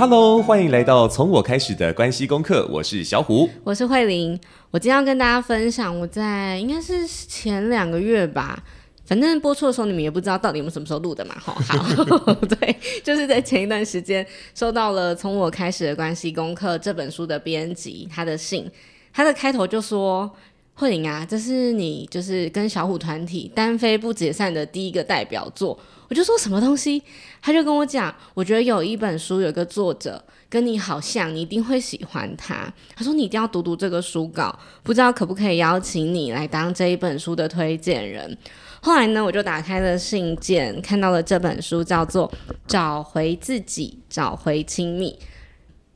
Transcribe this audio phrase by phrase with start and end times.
[0.00, 2.66] Hello，欢迎来到从我开始的关系功课。
[2.70, 4.40] 我是小虎，我是慧玲。
[4.70, 8.64] 我今天要跟大家分享，我在应该是前两个月吧，
[9.04, 11.34] 反正播出的时候你们也不知道到底我们什么时候录的嘛。
[11.38, 12.74] 好， 好，对，
[13.04, 18.66] 就是在前一段时间收到了《从我开始的关系功课》这本书的编辑他的信，
[19.12, 20.30] 他的开头就说。
[20.72, 25.78] 慧玲啊，这是你就是跟小虎团体单飞不解散的第一个代表作。
[26.10, 27.00] 我就说什么东西，
[27.40, 32.70] 他就跟我讲，我觉得有一本书有一个作者跟你好像，你一定会喜欢他。
[32.96, 38.36] 他说你一定要读读这个书稿，不知道可不可以邀请你来当这一本书的推荐人。
[38.82, 42.28] 后来呢，我就打开了信件，看到了这本书叫做
[42.66, 45.16] 《找回自己，找回亲密》。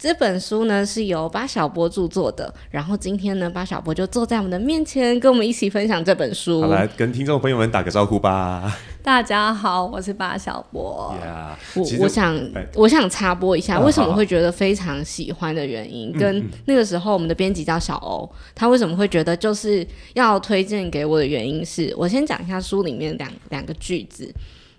[0.04, 6.60] 这本书呢是由巴小波著作的，然后今天呢，巴小波就坐在我们的面前，跟我们一起分享这本书。
[6.60, 8.70] 好，来跟听众朋友们打个招呼吧。
[9.02, 11.16] 大家好，我是巴小波。
[11.24, 24.30] Yeah, 我我想、欸、我想插播一下，为什么会觉得非常喜欢的原因，嗯、跟那个时候我们的编辑叫小欧，他为什么会觉得就是要推荐给我的原因是，我先讲一下书里面两两个句子，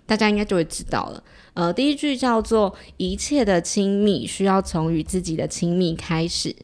[0.06, 1.20] 大家应该就会知道了。
[1.56, 6.54] 呃，第一句叫做“一切的亲密需要从与自己的亲密开始”，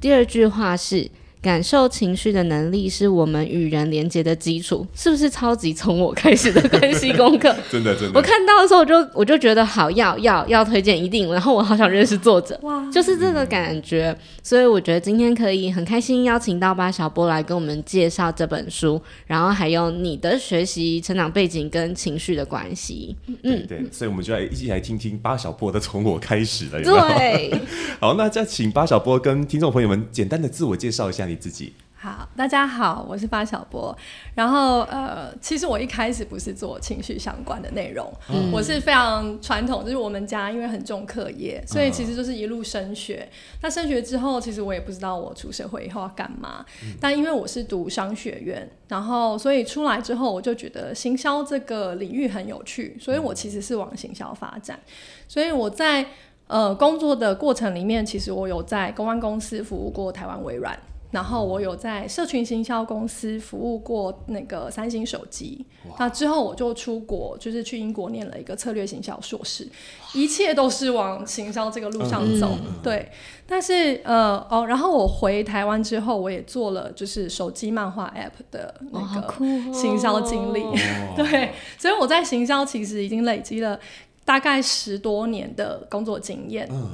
[0.00, 1.10] 第二句话是。
[1.42, 7.54] 感受情绪的能力是我们与人连接的基础，是不是超级从我开始的关系功课？
[7.70, 14.10] 真的真的，我看到的时候我就我就觉得好要要要推荐一定，然后我好想认识作者，哇，就是这个感觉。
[14.10, 23.14] 嗯、所以我觉得今天可以很开心邀请到巴小波来跟我们介绍这本书，然后还有你的学习成长背景跟情绪的关系。
[23.44, 26.82] 嗯对，对，所以我们就来一起来听听巴小波的从我开始了。
[26.82, 27.52] 有有对，
[28.00, 31.35] 好，那再请巴小波跟听众朋友们简单的自我介绍一下你。
[31.36, 33.96] 自己好，大家好，我是发小波。
[34.34, 43.26] 然后呃，其实我一开始不是做情绪相关的内容，嗯、我是非常传统，就是我们家因为很重课业，所以其实就是一路升学。
[43.32, 46.64] 嗯、那升学之后，其实我也不知道我出社会以后要干嘛。
[46.84, 54.78] 嗯、但因为我是读商学院，然后所以出来之后，我就觉得行销这个领域很有趣，所以我其实是往行销发展。
[55.26, 56.06] 所以我在
[56.46, 60.78] 呃工作的过程里面，其实我有在公关公司服务过台湾微软。
[61.16, 69.66] 然后我有在社群行销公司服务过那个三星手机，哇那之后我就出国，就是去英国念了一个策略行销硕士，
[70.12, 72.50] 一切都是往行销这个路上走。
[72.62, 73.10] 嗯、对，
[73.46, 79.32] 但是呃哦，然后我回台湾之后，我也做了就是手机漫画 App 的那个
[79.72, 80.60] 行销经历。
[80.64, 80.74] 哦、
[81.16, 83.80] 对，所以我在行销其实已经累积了
[84.26, 86.68] 大概十多年的工作经验。
[86.70, 86.90] 嗯、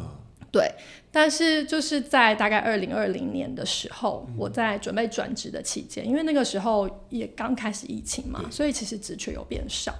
[0.53, 0.71] 对。
[1.13, 9.95] 但是就是在大概二零二零年的时候，我在准备转职的期间，因为那个时候也刚开始疫情嘛，所以其实职缺有变少。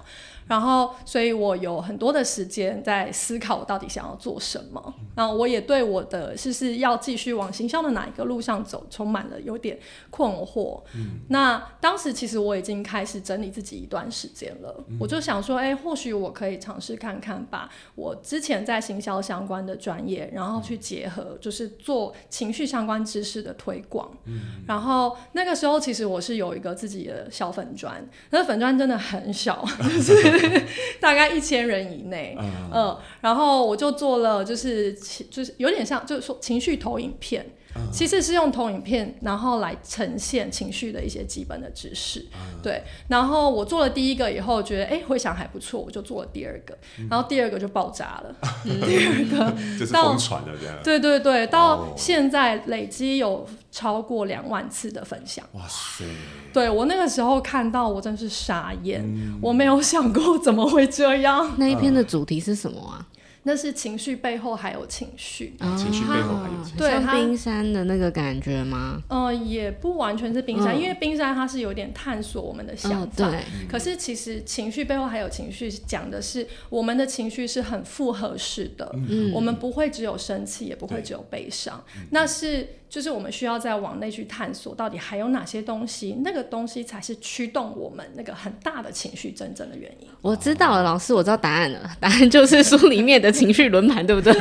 [0.47, 4.93] 然后，所以我有很多的时间在思考我到底想要做什么。
[5.15, 9.77] 然后，我也对我的是是要继续往行销的哪一个路上走，充满了有点
[10.09, 10.81] 困惑。
[10.95, 14.83] 嗯，那当时其实我已经开始整理自己一段时间了。
[14.87, 24.09] 嗯，我就想说，哎，或许我可以尝试看看，把我之前在行销相关的专业，然后去结合，就是做情绪相关知识的推广。
[24.25, 30.33] 嗯，然后那个时候其实我是有一个自己的小粉砖，那个粉砖真的很小， 就是。
[30.99, 34.93] 大概一千人以内，嗯，嗯，然后我就做了，就是
[35.29, 37.45] 就是有点像，就是说情绪投影片。
[37.91, 42.83] 其实是用投影片，然后来呈现情绪的一些基本的知识，嗯、对。
[43.07, 50.75] 然后我做了第一个以后，觉得哎，回想还不错，我就做了第二个，嗯、然后第二个就爆炸了，嗯、 第二个就是疯传了这样。
[50.83, 53.43] 对对对，到现在累积有
[53.73, 55.43] 超过两万次的分享。
[55.53, 56.05] 哇塞！
[56.53, 61.55] 对，我那个时候看到，我真是傻眼，嗯、我没有想过怎么会这样。
[61.57, 63.07] 那一篇的主题是什么啊？
[63.45, 69.01] 那是情绪背后还有情绪，啊、情绪背后还有情绪，对，像冰山的那个感觉吗？
[69.09, 73.39] 呃，也不完全是冰山，嗯、因为冰山它是有点探索我们的想法，嗯、对。
[73.67, 82.75] 可是其实情绪背后还有情绪，讲的是我们的情绪是很复合式的，嗯，我们不会只有生气，也不会只有悲伤，那是。
[82.93, 90.07] 就是我们需要再往内去探索，到底还有哪些东西，那个东西才是驱动我们那个很大的情绪真正的原因。
[90.21, 94.31] 我知道了，老师，我知道答案了， 答案就是书里面的情绪轮盘，对不对？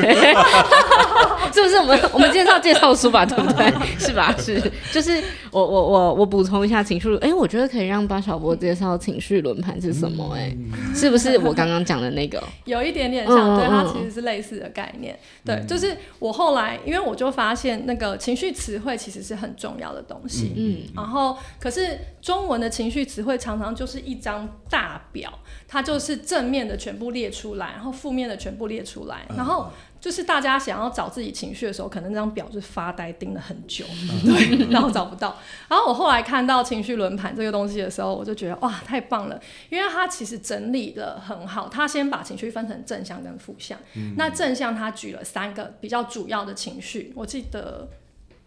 [1.50, 3.72] 是不是我们我们介绍介绍书吧，对不对？
[3.99, 4.34] 是吧？
[4.38, 4.60] 是，
[4.93, 5.19] 就是
[5.50, 10.43] 我我我我补充一下情绪，哎、欸，我觉得可以让巴小波介绍情绪轮盘是什么、欸？
[10.43, 12.43] 哎、嗯，是不是我刚刚讲的那个？
[12.66, 15.19] 有一点点像，对，它其实是类似的概念。
[15.43, 18.42] 对，嗯、就是我后来，因为我就发现那个情绪。
[18.50, 33.85] 词汇其实是很重要的东西，嗯，然后可是中文的情绪词汇常常就是一张大表，它就是正面的全部列出来，然后负面的全部列出来，然后就是大家想要找自己情绪的时候，可能那张表就是发呆盯了很久，
[34.25, 35.37] 对，然后找不到。
[35.69, 39.41] 然后我后来看到情绪轮盘这个东西的时候，我就觉得哇，太棒了，
[39.71, 41.69] 因为它其实整理的很好。
[41.69, 43.79] 它先把情绪分成正向跟负向。
[43.94, 47.89] 嗯、那正向它举了三个比较主要的情绪，我记得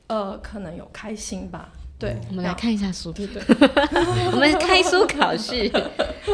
[0.08, 1.70] 呃，可能有开心吧。
[1.98, 3.12] 对，我们来看一下书。
[3.12, 3.42] 对对，
[4.32, 5.72] 我们开书考试。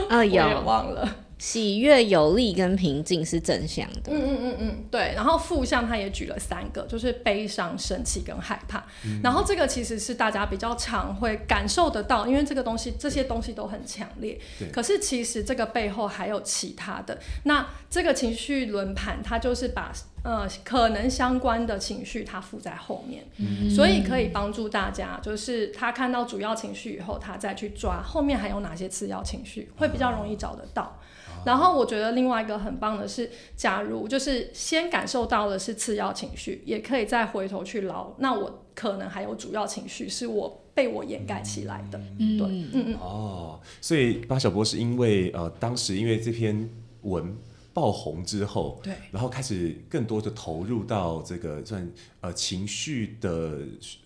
[0.10, 1.08] 啊， 有忘了。
[1.42, 4.12] 喜悦、有力跟平静是正向的。
[4.12, 5.12] 嗯嗯嗯嗯，对。
[5.16, 8.86] 然后负向他也举了三个，就是悲伤、生气跟害怕。
[9.04, 14.40] 嗯、然后这个其实是大家比较常会感受得到，因为这个东西这些东西都很强烈。
[14.60, 17.18] 对可是其实这个背后还有其他的。
[17.46, 19.92] 那这个情绪轮盘，它就是把
[20.24, 31.00] 呃可能相关的情绪它附在后面，嗯、所以可以帮助大家，就是他看到主要情绪以后，他再去抓后面还有哪些次要情绪，会比较容易找得到。
[31.46, 38.14] 然后我觉得另外一个很棒的是，假如就是先感受到的是次要情绪，也可以再回头去捞。
[38.20, 42.96] 那我可能还有主要情绪是我被我掩盖起来的，嗯、对，嗯嗯。
[42.96, 46.70] 哦，所以巴小波是因为呃当时因为这篇
[47.02, 47.36] 文
[47.74, 51.90] 爆红之后，对，然后开始更多的投入到这个算
[52.22, 53.60] 呃情绪的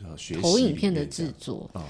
[0.03, 1.83] 呃学习投影片的制作啊。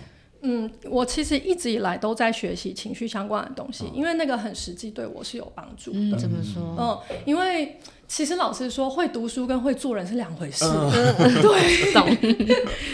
[0.46, 5.98] 嗯，我其实一直以来都在学习情绪相关的东西，因为那个很实际，对我是有帮助的。
[6.00, 6.76] 嗯，怎么说？
[6.80, 7.78] 嗯，因为。
[8.08, 10.64] 其实老师说，会读书跟会做人是两回事。
[10.66, 10.92] 嗯、
[11.42, 12.08] 对，懂。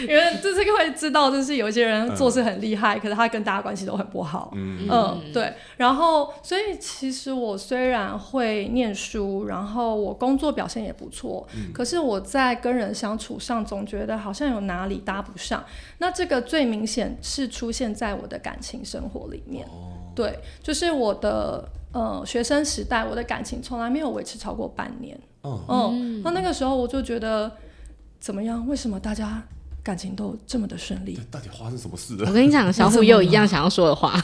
[0.08, 4.52] 因为就是会知道，就是有一些人做事很厉害，嗯、可是他跟大家关系都很不好。
[4.54, 5.52] 嗯，嗯对。
[5.76, 15.62] 然后，所以其实我虽然会念书，然后我工作表现也不错，嗯、可是我在跟人相处上总觉得好像有哪里搭不上。
[15.98, 19.66] 那这个最明显是出现在我的感情生活里面。
[19.66, 21.68] 哦、对，就是我的。
[21.92, 25.18] 呃，学生时代，我的感情从来没有维持超过半年。
[25.44, 27.52] 嗯，嗯，那那个时候我就觉得，
[28.18, 28.66] 怎么样？
[28.66, 29.42] 为什么大家？
[29.82, 32.28] 感情都这么的顺利，到底发生什么事了？
[32.28, 34.16] 我跟你讲， 小虎又有一样想要说的话。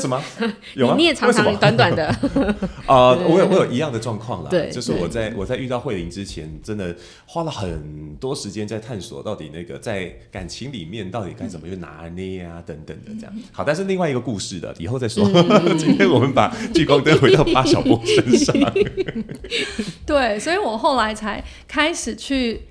[0.00, 0.18] 什么？
[0.74, 0.94] 有吗？
[0.96, 2.06] 你也常常短短的。
[2.88, 4.48] 啊，我有我有一样的状况啦。
[4.48, 6.96] 对，就是我在我在遇到慧玲之前，真的
[7.26, 13.34] 花了很多时间在探索到底那个在感情里面到底该怎么去拿捏啊等等的这样。
[13.52, 15.22] 好，但是另外一个故事的以后再说。
[15.76, 18.56] 今天我们把聚光灯回到巴小波身上。
[20.06, 22.62] 对，所以我后来才开始去。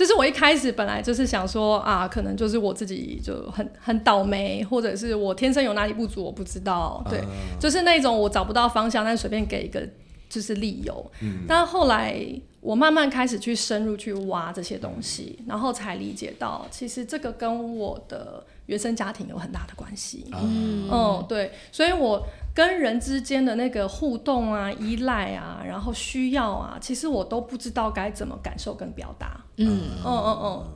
[0.00, 7.04] 就是我一开始本来就是想说啊，可能就是我自己就很很倒霉，或者是我天生有哪里不足，我不知道。
[7.10, 9.86] 对，嗯、就是那种我找不到方向，但随便给一个
[10.26, 11.12] 就是理由。
[11.20, 12.18] 嗯、但后来
[12.62, 20.24] 我慢慢开始去深入去挖这些东西，然后才理解到，其实这个跟我的原生家庭有很大的关系。
[20.32, 22.26] 嗯，嗯，对，所以我。
[22.54, 29.40] 跟人之间的那个互动啊、依赖啊，然后需要啊，其实我都不知道该怎么感受跟表达。
[29.56, 30.66] 嗯嗯嗯嗯，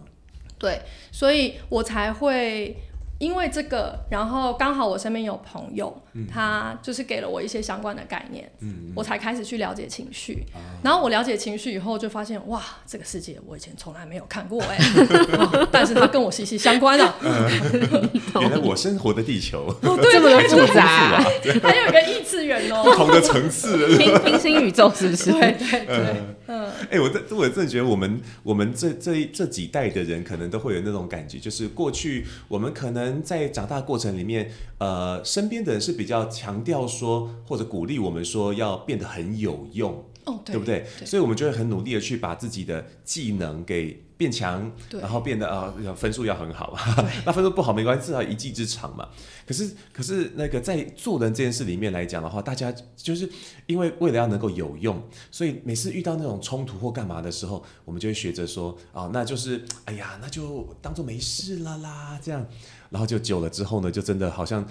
[0.59, 0.81] 对，
[1.11, 2.77] 所以我才会。
[3.19, 10.45] 因为这个，然后刚好我身边有朋友，嗯、他就是给了我一些相关的概念，嗯、我才开始去了解情绪。
[10.55, 14.79] 嗯、然后我了解情绪以后，就发现哇，这个世界我以前从来没有看过哎，
[15.71, 17.15] 但是它跟我息息相关啊。
[18.41, 20.85] 原来我生活的地球，哦、对，这么复杂。
[20.85, 21.25] 啊，
[21.63, 25.31] 还有一个异次元哦，不同的层次，平平行宇宙是不是？
[25.33, 25.97] 对对对。
[25.97, 40.87] 嗯嗯，哎、欸，我真我真的觉得我们我们这这这几代的人，可能都会有那种感觉，就是过去我们可能在长大过程里面，呃，身边的人是比较强调说，或者鼓励我们说要变得很有用，哦，对，对不对？
[40.99, 44.04] 对，所以我们就会很努力的去把自己的技能给。
[44.17, 46.79] 变强，然后变得啊、呃，分数要很好嘛。
[47.27, 49.09] 那分数不好没关系，至少一技之长嘛。
[49.45, 53.29] 可是，可是那个在做人这件事里面来讲的话，大家就是
[53.67, 55.03] 因为为了要能够有用，
[55.33, 62.47] 所以每次遇到那种冲突或干嘛的时候，我们就会学着说啊，那就是哎呀，那就当做没事了啦，这样。
[62.91, 64.65] 然后就久了之后呢，就真的好像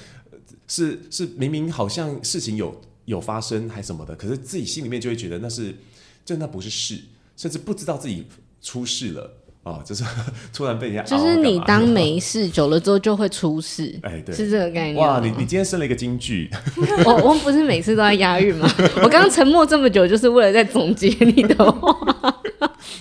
[0.70, 5.76] 是是明明好像事情有有发生还什么的，可是自己心里面就会觉得那是
[6.24, 7.02] 就那不是事，
[7.36, 8.26] 甚至不知道自己。
[8.64, 9.30] 出事了
[9.62, 9.82] 啊！
[9.86, 10.04] 就是
[10.52, 14.96] 突然被人家就是你当没事久了之后就会出事， 哎，对，是这个概念。
[14.96, 16.50] 哇，你你今天生了一个金句，
[17.06, 18.68] 我我不是每次都在押韵吗？
[19.04, 22.42] 我刚刚沉默这么久，就是为了在总结你的话，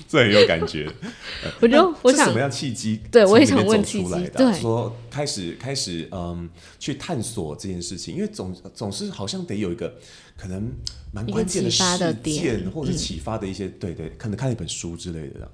[0.08, 0.90] 这很有感觉。
[1.60, 3.00] 我就我想什么样契机？
[3.10, 4.30] 对，我也想问契机。
[4.36, 9.94] 对，说开始开始嗯，去探索这件事情，因为总总是好像得有一个。
[10.34, 10.72] 可能
[11.12, 11.82] 蛮关键的事
[12.24, 15.48] 件，或者启发的一些，嗯、对对，可能看一本书之类的。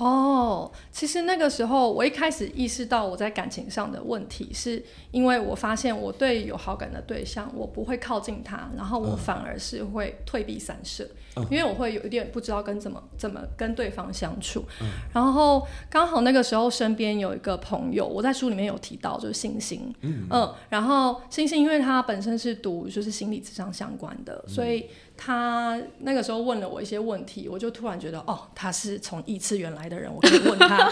[0.00, 14.64] 哦，其实那个时候我一开始意识到我在感情上的问题，是因为我发现我对有好感的对象，我不会靠近他，然后我反而是会退避三舍，嗯、因为我会有一点不知道跟怎么怎么跟对方相处。
[14.80, 24.86] 嗯、然后刚好那个时候身边有一个朋友，我在书里面有提到，就是星星，嗯，嗯，然后星星因为他本身是读就是心理智商相关的，嗯、所以。
[25.22, 30.88] 他那个时候问了我一些问题，我就突然觉得，哦，他是从异次元来的人，我可以问他，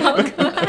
[0.00, 0.64] 好可爱。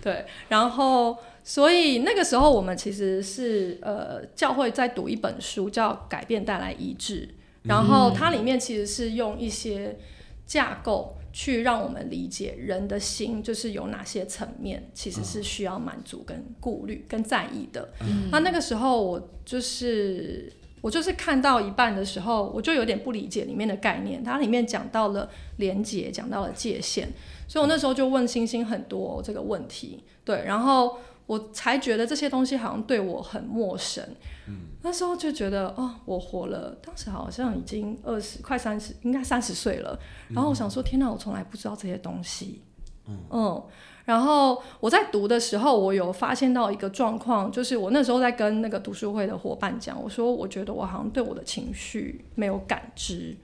[0.00, 7.26] 对，然后所以那个时候我们其实是呃教会在读一本书，叫《改变带来一致》，
[7.64, 9.98] 然后它里面其实是用一些
[10.46, 17.90] 架构去让我们理解人的心就是有哪些层面，其实是需要满足、跟顾虑、跟在意的。
[18.00, 20.50] 嗯、那那个时候我就是。
[20.82, 24.22] 我就是看到一半的时候，我就有点不理解里面的概念。
[24.22, 27.08] 它里面讲到了连结，讲到了界限，
[27.48, 30.04] 所以我那时候就问星星很多这个问题。
[30.24, 34.04] 对，然后我才觉得这些东西好像对我很陌生。
[34.48, 39.96] 嗯，那时候就觉得哦，我活了，当时好像已经二十，快三十，应该三十岁了。
[40.28, 42.60] 然后我想说，天哪，我从来不知道这些东西。
[43.06, 43.16] 嗯。
[43.30, 43.62] 嗯
[44.04, 53.36] 然后我在读的时候，我有发现到一个状况，就是我那时候在跟那个读书会的伙伴讲，我说我觉得我好像对我的情绪没有感知。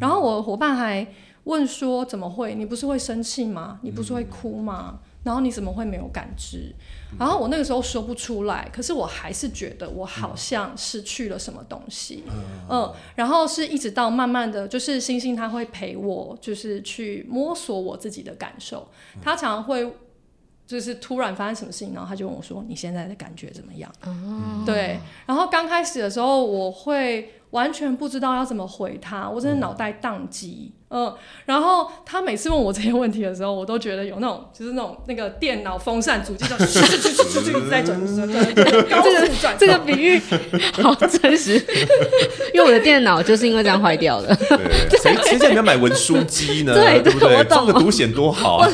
[0.00, 1.06] 然后我伙伴还
[1.44, 2.54] 问说：“怎么会？
[2.54, 3.78] 你不是会生气吗？
[3.82, 4.98] 你不是会哭吗？
[5.24, 6.74] 然后你怎么会没有感知？”
[7.18, 12.24] 然后我那个时候说不出来，可是我还是觉得我好像失去了什么东西。
[12.28, 18.88] 嗯，嗯，然后是一直到慢慢的就是星星他会陪我，就是去摸索我自己的感受。
[19.20, 19.94] 他常常会
[20.72, 24.98] 就是突然发生什么事情，然后他就问我说：“你现在的感觉怎么样？”嗯，对。
[25.26, 27.34] 然后刚开始的时候，我会。
[27.52, 30.72] 完全不知道要怎么回他，我真的脑袋宕机。
[30.88, 31.14] 嗯，嗯，
[31.44, 38.00] 然后他每次问我这些问题的时候，我都觉得有那种就是那种那个电脑风扇主机在转，在转，
[39.04, 40.18] 这个这个比喻
[40.82, 41.56] 好真实，
[42.54, 44.34] 因为我的电脑就是因为这样坏掉了。
[45.02, 46.72] 谁谁叫你要买文书机呢？
[46.80, 47.44] 对，对不对？
[47.44, 48.70] 装个读显多好啊！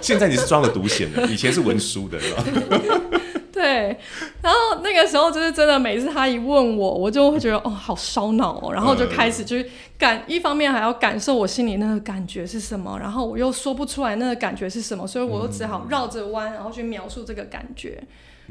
[0.00, 2.44] 现在你是装了读显的， 以前是文书的，是吧？
[3.52, 3.94] 对，
[4.40, 18.02] 然后那个时候就是真的，每次他一问我，我就会觉得哦，好烧脑哦，然后就开始去感，一方面还要感受我心里那个感觉是什么，然后我又说不出来那个感觉是什么，所以我又只好绕着弯，然后去描述这个感觉。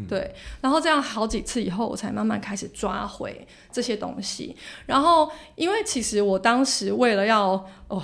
[0.08, 4.56] 对，然后这样好几次以后，我才慢慢开始抓回这些东西。
[4.86, 8.03] 然后，因为其实我当时为了要哦。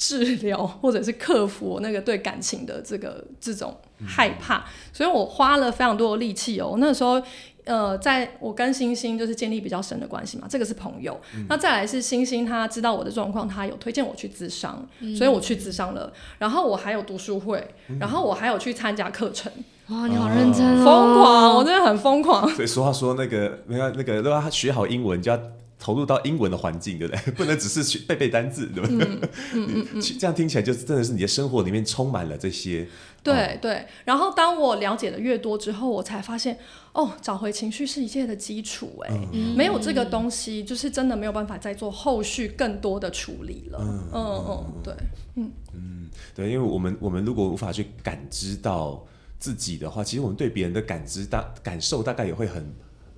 [0.00, 3.76] 治疗或者是克服我那个对感情的这个 这种
[4.06, 4.64] 害怕，嗯、
[4.94, 6.76] 所以我花了非常多的力气哦。
[6.78, 7.20] 那时候，
[7.64, 11.20] 呃，在我跟星星就是建立比较深的关系嘛，这个是朋友。
[11.36, 16.10] 嗯、那再来是星星，他知道我的状况，他有推荐我去咨商，嗯、所以我去咨商了。
[16.38, 19.52] 然后我还有读书会，嗯、然后我还有去参加课程。
[19.88, 21.56] 哇，你好认真、哦，疯狂！
[21.56, 22.48] 我真的很疯狂。
[22.48, 25.38] 所以俗话说那个，那个那个，如果他学好英文就要。
[25.80, 27.32] 投入到英文的环境，对不对？
[27.32, 29.08] 不能只是去背背单字，对不对？
[29.54, 32.86] 嗯嗯嗯、 这样听起来就真的是你的生活里面充满了这些。
[33.22, 33.86] 对、哦、对。
[34.04, 36.58] 然后当我了解的越多之后，我才发现，
[36.92, 39.02] 哦，找回情绪是一切的基础。
[39.06, 43.78] 哎，嗯、没有这个东西，就是真的没有办法再做后续更多的处理了。
[43.80, 44.94] 嗯嗯嗯，对，
[45.36, 49.02] 嗯嗯对，因为我们我们如果无法去感知到
[49.38, 52.70] 自己的话，其实我们对别人的感知大感受大概也会很。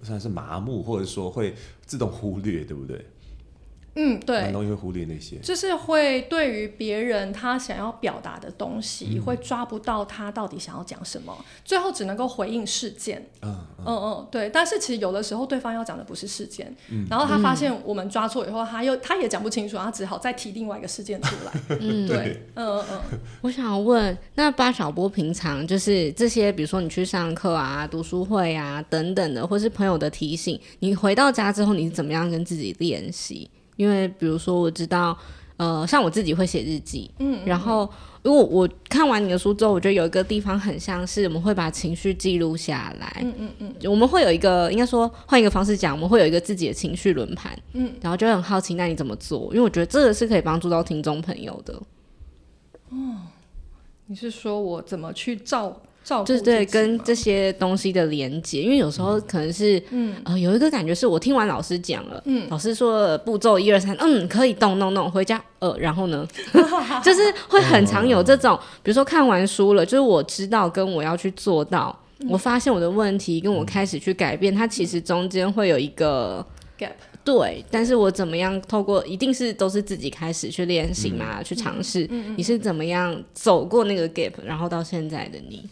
[0.02, 1.54] 算是麻木，或者说会
[1.84, 3.04] 自动忽略，对不对？
[3.94, 13.28] 嗯，对，很容易会忽略那些，就是会对于别人他想要表达的东西，嗯、会抓不到他到底想要讲什么，最后只能够回应事件。
[13.42, 14.48] 嗯嗯嗯，对。
[14.48, 21.52] 但是其实有的时候对方要讲的不是事件，嗯、然后他发现我们抓错以后，他又他也讲不清楚，他只好再提另外一个事件出来。
[21.80, 23.18] 嗯，对，嗯嗯嗯。
[23.42, 33.50] 我想问，那巴小波平常就是这些，比如说你去上课啊、读书会啊等等的，或是朋友的提醒，你回到家之后，你是怎么样跟自己练习？
[33.76, 35.16] 因为比如说，我知道，
[35.56, 37.88] 呃，像我自己会写日记，嗯，然后
[38.22, 49.48] 如果我看完你的书之后，我觉得有一个地方很像是我们会把情绪记录下来，嗯嗯嗯，我们会有一个，应该说换一个方式讲，我们会有一个自己的情绪轮盘，嗯，然后就很好奇，那你怎么做？
[49.52, 51.74] 因为我觉得这个是可以帮助到听众朋友的。
[52.90, 53.16] 哦，
[54.06, 55.80] 你是说我怎么去照？
[56.04, 66.26] 就是对跟这些东西的连接，因为有时候可能是，嗯呃，有一个感觉是我听完老师讲了，嗯，老师说步骤一二三，嗯，可以动动动，回家，呃，然后呢，
[67.02, 71.96] 就是会很常有这种，比如说看完书了，就是我知道跟我要去做到，
[72.28, 76.44] 我发现我的问题跟我开始去改变，它其实中间会有一个。
[76.78, 76.90] gap。
[77.24, 82.04] 对，但是我怎么样透过一定是都是自己开始去练习嘛，嗯、去尝试。
[82.10, 85.62] 嗯、你是怎么样走过那个 gap，然后到现在的你？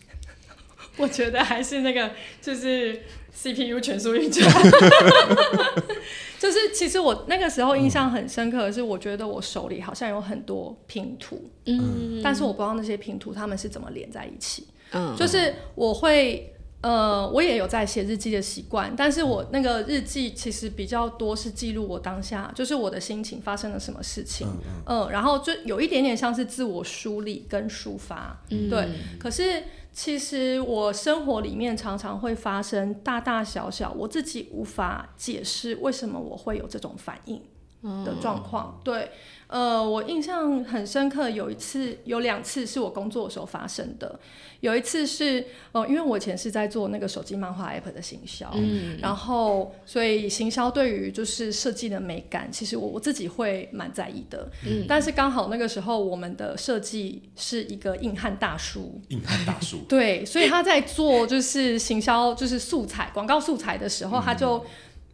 [0.96, 4.48] 我觉得还是那个，就是 CPU 全速运转。
[6.38, 14.66] 就是其实我那个时候印象很深刻的是，我觉得我手里好像有很多拼图，嗯，但是我不知道那些拼图他们是怎么连在一起。
[14.92, 16.54] 嗯，就是我会。
[16.82, 28.88] 呃，我也有在写日记的习惯，但是我那个日记其实比较多是记录我当下，就是我的心情发生了什么事情，嗯，嗯，呃，然后就有一点点像是自我梳理跟抒发，嗯，对。
[29.18, 37.42] 可是其实我生活里面常常会发生大大小小我自己无法解释为什么我会有这种反应。
[37.82, 39.10] 的状况，嗯，对。
[39.48, 44.20] 呃，我印象很深刻，有一次有两次是我工作的时候发生的。
[44.60, 54.48] 有一次是，呃，因为我以前是在做那个手机漫画 app 的行销，嗯，然后所以行销对于就是设计的美感，其实我我自己会蛮在意的。
[54.64, 64.64] 嗯，但是刚好那个时候我们的设计是一个硬汉大叔，硬汉大叔，对，所以他在做就是行销就是素材广告素材的时候，嗯，他就。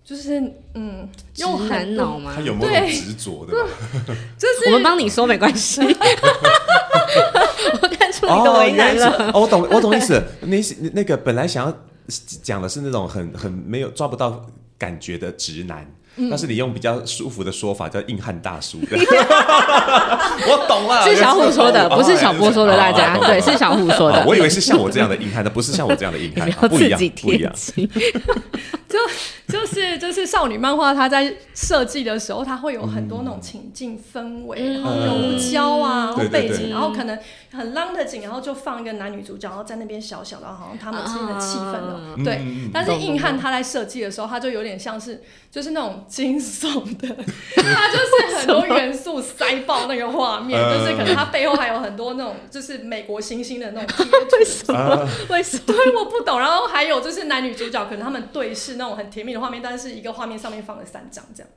[0.06, 0.40] 就是
[0.75, 1.08] 嗯，
[1.38, 2.30] 用很脑吗？
[2.32, 3.52] 他有没有执着的？
[4.38, 5.80] 就是 我们帮你说没关系。
[7.82, 9.32] 我看出你的为难了。
[9.34, 10.22] 哦，我懂，我懂意思。
[10.42, 10.62] 你
[10.94, 11.76] 那个本来想要
[12.42, 14.46] 讲的是那种很很没有抓不到
[14.78, 15.84] 感觉的直男。
[16.30, 18.78] 但是你用比较舒服的说法叫硬汉大叔，
[20.49, 24.25] 我懂了，是小虎说的，不是小波说的，大家对，是小虎说的。
[24.26, 27.52] 我以为是像我这样的硬汉，但不是像我这样的硬汉， 不一样，不一样。
[28.88, 28.99] 就
[29.49, 37.18] 就是就是少女漫画，它在设计的时候，它会有很多那种情境氛围，然后柔焦啊，然后背景，然后可能
[37.56, 42.14] 很浪的景，然后就放一个男女主角，然后在那边小小的，好像他们之间的气氛了。
[42.25, 42.40] 对，
[42.72, 46.04] 但是硬汉他在设计的时候，他就有点像是就是那种。
[46.08, 47.08] 惊悚的，
[47.56, 54.36] 他就是很多元素塞爆那个画面，就是可能他背后还有很多那种就是美国星星的那种贴图。
[54.36, 55.08] 为什么？
[55.30, 55.62] 为什么？
[55.66, 56.38] 对，我不懂。
[56.38, 61.50] 然后还有就是男女主角可能他们对视那种很甜蜜的画面，但是一个画面上面放了三张这样。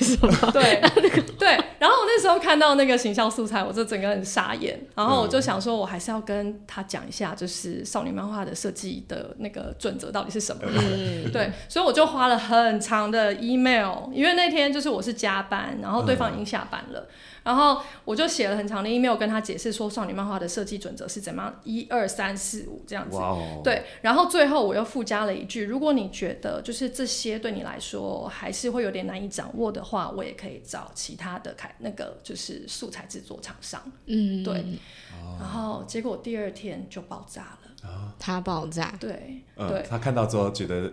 [0.00, 0.32] 为什么？
[0.52, 0.80] 对
[1.38, 1.48] 对。
[1.78, 4.78] 然后我那时候看到那个形象素材，我就整个很傻眼。
[4.94, 10.62] 然后我就想说，我还是要跟他讲一下，就是少女漫画的设计的那个准则到底是什么。
[10.64, 11.30] 嗯。
[11.32, 17.00] 对，所以我就花了很长的 email，因为那天就是我是加班，然后对方已经下班了。
[17.00, 17.12] 嗯
[17.46, 23.16] 然后我就写了很长的 email 跟他解释说，少女漫画的设计准则是怎么样，一二三四五这样子。
[23.16, 23.62] Wow.
[23.62, 33.80] 对，然后最后我又附加了一句，如果你觉得就是这些对你来说还是会有点难以掌握的话，我也可以找其他的开那个就是素材制作厂商。
[34.06, 34.54] 嗯，对。
[34.54, 35.40] Oh.
[35.40, 37.88] 然后结果第二天就爆炸了。
[37.88, 38.10] Oh.
[38.18, 38.92] 他爆炸。
[38.98, 39.44] 对。
[39.54, 39.86] 嗯、对。
[39.88, 40.92] 他看到之后觉得。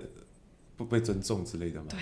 [0.75, 1.85] 不被尊重之类的嘛？
[1.89, 1.99] 对，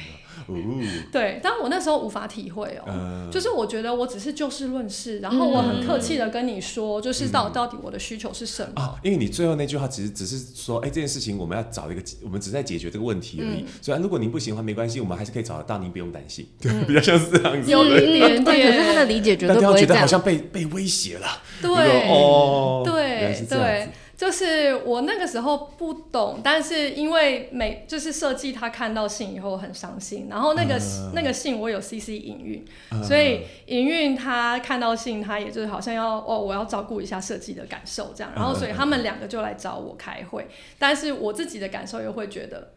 [0.47, 0.57] 哦、
[1.11, 8.81] 对，但我那时候无法体会哦、喔，呃、就是我觉得我只是就事论事，然后我很客气的跟你说，就是到到底我的需求是什么？
[8.81, 13.65] 啊，因为你最后那句话其实只是说，哎、欸，这件事情我们要找一个，我们只在解决这个问题而已。
[13.81, 16.47] 虽然、嗯、如果您不喜欢没关系，我们还是可以找得到，您不用担心。
[16.61, 17.69] 对， 比较像是这样子。
[17.69, 19.77] 有一点点，可是他的理解绝对不会这样。
[19.77, 21.27] 觉得好像被被威胁了。
[21.61, 21.69] 对，
[22.09, 23.89] 哦，对对。
[24.21, 42.73] 就是我那个时候不懂，但是因为每就是设计他看到信以后很伤心，然后那个、uh, 那个信我有 CC 营运，uh, 所以营运他看到信，他也就是好像要哦，我要照顾一下设计的感受这样，然后所以他们两个就来找我开会，uh, 但是我自己的感受又会觉得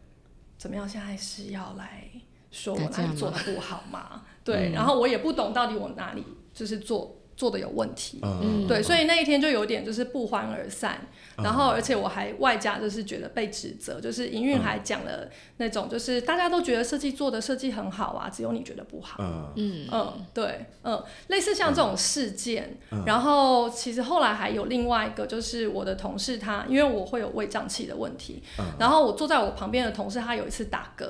[0.57, 0.89] 怎么样？
[0.89, 2.09] 现在是要来
[2.51, 4.23] 说我哪里做的不好吗？
[4.43, 11.01] 对，然后我也不懂到底我哪里就是做做的有问题，uh, 对，所以那一天就有点就是不欢而散。
[11.37, 19.17] 然后，而且我还外加就是觉得被指责，就是营运还讲了那种，就是大家都觉得设计做的设计很好啊，只有你觉得不好。
[19.57, 22.79] 嗯嗯，对，嗯，类似像这种事件。
[23.05, 28.41] 然后其实后来还有另外一个，就是我的同事他，因为我会有胃胀气的问题，
[28.79, 31.05] 然后我坐在我旁边的同事他有一次打嗝，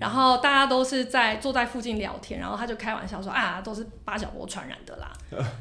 [0.00, 5.12] 然后大家都是在坐在附近聊天，然后他就开玩笑说啊，都是八角膜传染的啦。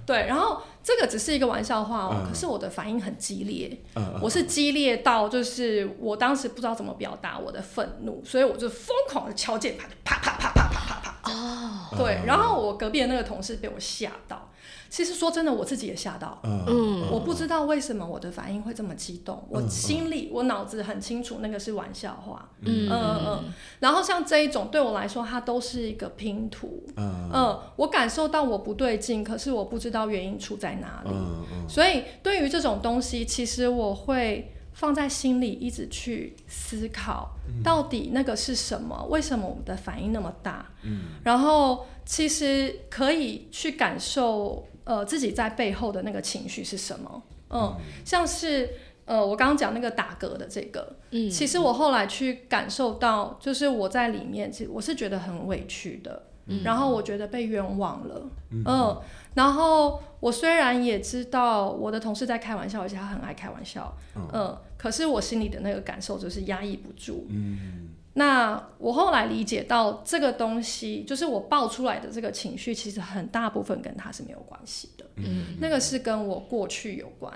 [0.06, 0.62] 对，然后。
[0.82, 11.32] 这个只是一个玩笑话哦，嗯、可是我的反应很激烈，嗯、我是激烈到就是我当时不知道怎么表达我的愤怒，所以我就疯狂的敲键盘，啪啪啪啪啪啪啪。
[11.32, 14.50] 哦，对，然后我隔壁的那个同事被我吓到。
[14.90, 16.40] 其实说真的，我自己也吓到。
[16.44, 19.44] 嗯，我不知道为什么我的反应会这么激动。
[19.50, 22.50] 我心里，我脑子很清楚，那个是玩笑话。
[22.62, 23.54] 嗯嗯嗯。
[23.80, 26.84] 然后像这一种，对我来说，它都是一个拼图。
[26.98, 31.12] 嗯，我感受到我不对劲，可是我不知道原因出在哪里。
[31.12, 37.32] 嗯，所以对于这种东西，其实我会放在心里，一直去思考，
[37.64, 39.06] 到底那个是什么？
[39.10, 40.66] 为什么我们的反应那么大？
[40.84, 47.22] 嗯，然后其实可以去感受，呃，自己在背后的那个情绪是什么？
[47.50, 47.76] 嗯，嗯。
[48.04, 48.68] 像是
[49.06, 56.24] 呃，我刚刚讲那个打嗝的这个，嗯，其实我后来去感受到，就是我在里面，其实我是觉得很委屈的。
[56.64, 59.02] 然后我觉得被冤枉了，嗯，嗯，
[59.36, 67.89] 然后我虽然也知道我的同事在开玩笑，而且他很爱开玩笑，嗯，嗯，可是我心里的那个感受就是压抑不住，嗯，
[68.20, 77.34] 那我后来理解到这个东西，就是我爆出来的这个情绪，其实很大部分跟他是没有关系的，嗯，那个是跟我过去有关，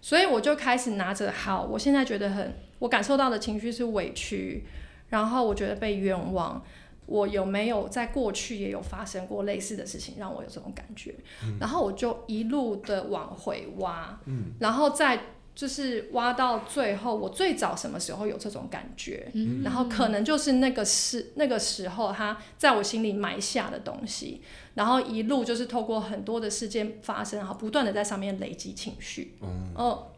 [0.00, 4.64] 所以我就开始拿着，好，我现在觉得很，我感受到的情绪是委屈，
[5.08, 6.60] 然后我觉得被冤枉。
[7.06, 11.14] 我有没有在过去也有发生过类似的事情，让我有这种感觉？
[11.44, 15.20] 嗯、然后我就一路的往回挖，嗯、然后再
[15.54, 19.30] 就是挖到最后，我最早什么时候有这种感觉？
[19.34, 24.42] 嗯、然后可能就是那个时那个时候，他在我心里埋下的东西，
[24.74, 29.36] 然后一路就是透过很多的事件发生，然后不断的在上面累积情绪。
[29.42, 30.08] 嗯，哦，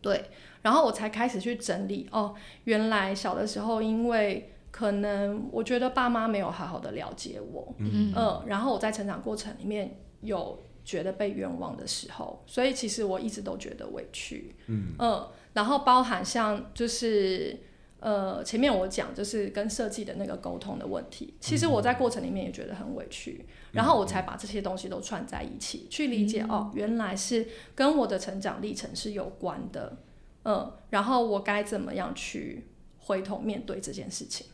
[0.00, 0.30] 对，
[0.62, 2.08] 然后我才开始去整理。
[2.12, 4.52] 哦，原来小的时候因为。
[4.72, 17.58] 可能我觉得爸妈没有好好的了解我，嗯，呃，然后我在成长过程里面有觉得被冤枉的时候，所以其实我一直都觉得委屈，嗯，呃，然后包含像就是
[18.00, 29.98] 呃前面我讲就是跟设计的那个沟通的问题，其实我在过程里面也觉得很委屈，然后我才把这些东西都串在一起去理解，哦，原来是跟我的成长历程是有关的，
[30.44, 32.66] 嗯，然后我该怎么样去
[32.98, 34.46] 回头面对这件事情。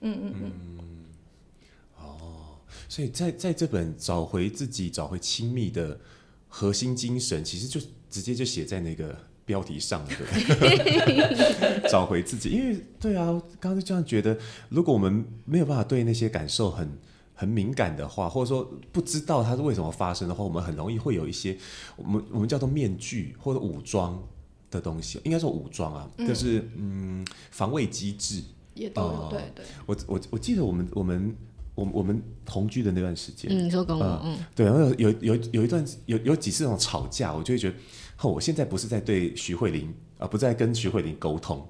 [0.00, 0.84] 嗯嗯嗯，哦，
[2.88, 5.98] 所以在在这本找回自己、找回亲密的
[6.48, 13.26] 核心精神，其实就直接就写在那个标题上了，对 找回自己，因为对啊，
[13.60, 16.88] 刚刚就这样觉得，如果我们没有办法对那些感受很
[17.34, 21.56] 很敏感的话，或者说不知道它是为什么发生的话，我们很容易会有一些
[21.96, 24.22] 我们我们叫做面具或者武装
[24.70, 28.42] 的东西，应该说武装啊，就是嗯防卫机制。
[28.74, 29.64] 也都有，对对。
[29.86, 31.34] 我我我记得我们我们
[31.76, 37.76] 我我们同居的那段时间，嗯，你说跟我，嗯，对，然后有有有有一段有有几次那种吵架，我就会觉得，
[38.22, 41.64] 哦，我现在不是在对徐慧玲啊，不在跟徐慧玲沟通，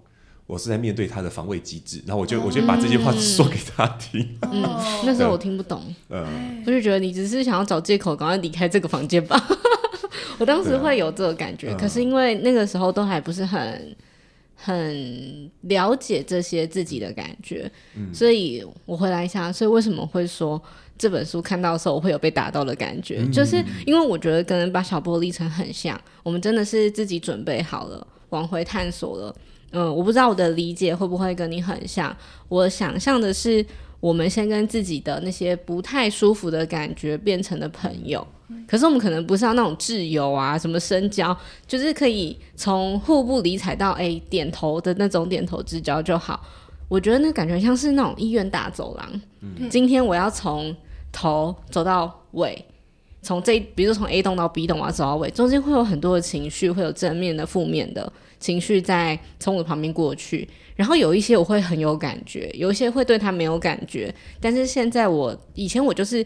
[0.47, 4.38] 我是在面对她的防卫机制，然后我就我就把这句话说给她听。
[4.42, 4.62] 嗯，
[5.05, 9.37] 那时候我听不懂，嗯，我就觉得你只是想要找借口赶快离开这个房间吧。
[10.38, 13.97] 我当时会有这个感觉，可是因为那个时候都还不是很。
[14.57, 20.61] 很了解这些自己的感觉，嗯、所以我回来想，所以为什么会说
[20.97, 29.37] 这本书看到的时候我会有被打到的感觉，嗯、就是因为我觉得跟巴小波历程很像，我们真的是自己准备好了往回探索了。
[29.73, 32.16] 嗯，我不知道我的理解会不会跟你很像，
[32.49, 33.64] 我想象的是
[34.01, 38.27] 我们先跟自己的那些不太舒服的感觉变成了朋友。
[38.68, 46.40] 可是我们可能不是要那种挚友啊，什么深交，就是可以从互不理睬到哎点头的那种点头之交就好。
[46.88, 49.20] 我觉得那感觉像是那种医院大走廊。
[49.40, 50.74] 嗯、今天我要从
[51.11, 52.64] 头走到尾，
[53.20, 60.48] 从这比如说从 A 栋到 B 栋，我要走到尾，中间会有很多的情绪，会有正面的、负面的情绪在从我旁边过去。
[60.76, 64.14] 然后有一些我会很有感觉，有一些会对他没有感觉。
[64.40, 66.24] 但是现在我以前我就是。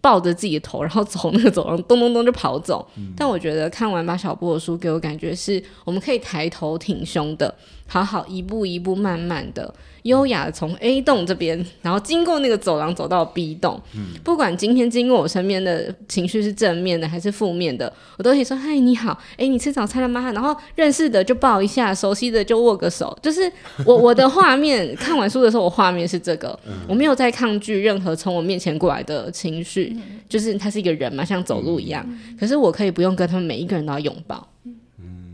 [0.00, 2.86] 抱着自己的头，然后从那个走廊咚咚咚就跑走。
[2.96, 7.54] 嗯、但我觉得看完马小波的书，给我感觉是我们可以抬头挺胸的，
[7.90, 9.74] 好好一步一步慢慢的。
[10.04, 13.78] 优雅的从 A 栋这边，然后经过那个走廊走到 B 栋。
[13.94, 23.14] 嗯，不管今天经过我身边的情绪是正面的还是负面的，我都可以说：“嗨，你好，哎，你吃早餐了吗？”然后认识的就抱一下，熟悉的就握个手。
[23.20, 23.42] 就是
[23.84, 29.94] 我 我的画面，看完书的时候，我画面是这个，我没有在抗拒任何从我面前过来的情绪，
[30.26, 32.02] 就是他是一个人嘛，像走路一样。
[32.38, 34.48] 可是我可以不用跟他们每一个人都要拥抱，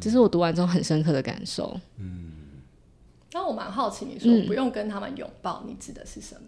[0.01, 1.79] 这是我读完之后很深刻的感受。
[3.37, 6.41] 那我蛮好奇，你说不用跟他们拥抱，嗯、你指的是什么？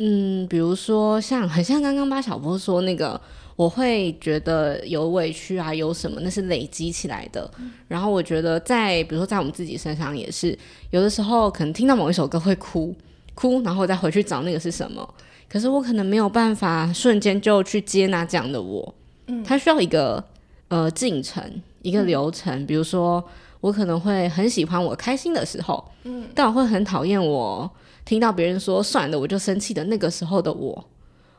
[0.00, 3.18] 嗯，比如说像很像刚刚巴小波说那个，
[3.56, 7.50] 我会觉得有委屈啊，有什么那是累积起来的。
[7.58, 10.56] 嗯、然后我觉得在比如说在我们自己身上也是，
[10.90, 12.94] 有的时候可能听到某一首歌会哭
[13.34, 15.14] 哭，然后我再回去找那个是什么。
[15.48, 18.94] 可是我可能没有办法瞬间就去接纳这样的我，
[19.28, 20.22] 嗯，它需要一个
[20.68, 23.26] 呃进程，一个流程，嗯、比如说。
[23.66, 27.68] 我可能会很喜欢我开心的时候，嗯，但我会很讨厌我
[28.04, 30.88] 听到别人说算了，我就生气的那个时候的我。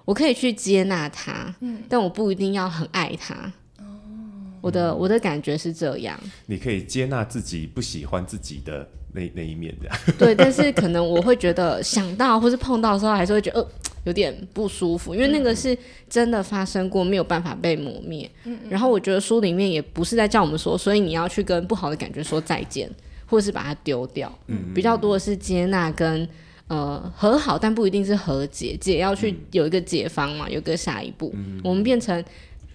[0.03, 3.33] 我可以去接纳他，嗯，但我不一定要很爱他。
[3.79, 3.85] 哦，
[4.59, 6.19] 我的我的感觉是这样。
[6.47, 8.85] 你可以接纳自己不喜欢自己的
[9.17, 9.97] 那那一面，这样。
[10.17, 13.67] 对，但是可能我会觉得想到或是碰到的时候，还是会觉得呃
[14.03, 15.75] 有点不舒服，因为那个是
[16.07, 18.29] 真的发生过，没有办法被磨灭。
[18.45, 18.57] 嗯。
[18.69, 22.89] 然后我觉得书里面也不是在叫我们说，所以你要去跟不好的感觉说再见，
[23.25, 24.31] 或是把它丢掉。
[24.47, 24.73] 嗯。
[24.75, 26.27] 比较多的是接纳跟
[26.67, 31.31] 呃和好，但不一定是和解，解要去有一个解方嘛，有个下一步。
[31.35, 31.59] 嗯。
[31.63, 32.23] 我们变成。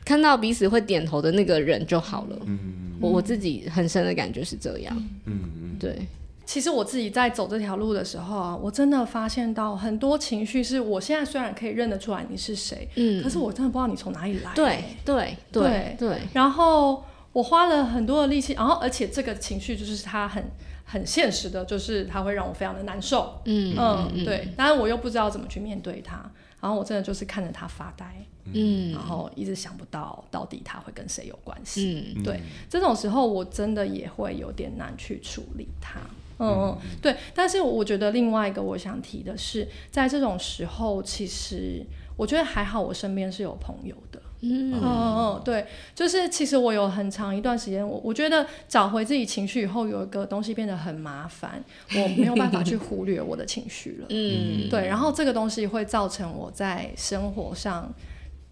[0.05, 2.37] 看到彼此会点头的那个人就好了。
[2.45, 2.59] 嗯，
[3.01, 4.93] 我我自己很深的感觉是这样。
[5.27, 5.97] 嗯嗯，对。
[6.45, 14.53] 其实我自己在走这条路的时候啊，我真的发现到很多情绪是我现在虽然可以认得出来你是谁，嗯，可是我真的不知道你从哪里来。
[14.55, 16.19] 对对对对。
[16.33, 20.45] 然后我花了很多的力气，然后而且这个情绪就是它很
[20.85, 23.41] 很现实的，就是它会让我非常的难受。
[23.45, 24.49] 嗯嗯，对。
[24.57, 28.07] 当然我又不知道怎么去面对它，然后我真的就是看着它发呆。
[28.53, 32.13] 嗯，然后一直想不到到底他会跟谁有关系。
[32.17, 36.01] 嗯，对，这种时候我真的也会有点难去处理他。
[36.43, 37.17] 嗯嗯，对。
[37.35, 41.85] 但是我觉得另外一个我想提的是，在这种时候，其实
[42.17, 44.21] 我觉得还好，我身边是有朋友的。
[44.45, 51.63] 嗯嗯嗯，对，就是其实我有很长一段时间，我我觉得找回自己情绪以后，有一个东西变得很麻烦，
[51.95, 54.07] 我没有办法去忽略我的情绪了。
[54.11, 54.87] 嗯，对。
[54.89, 57.93] 然后这个东西会造成我在生活上。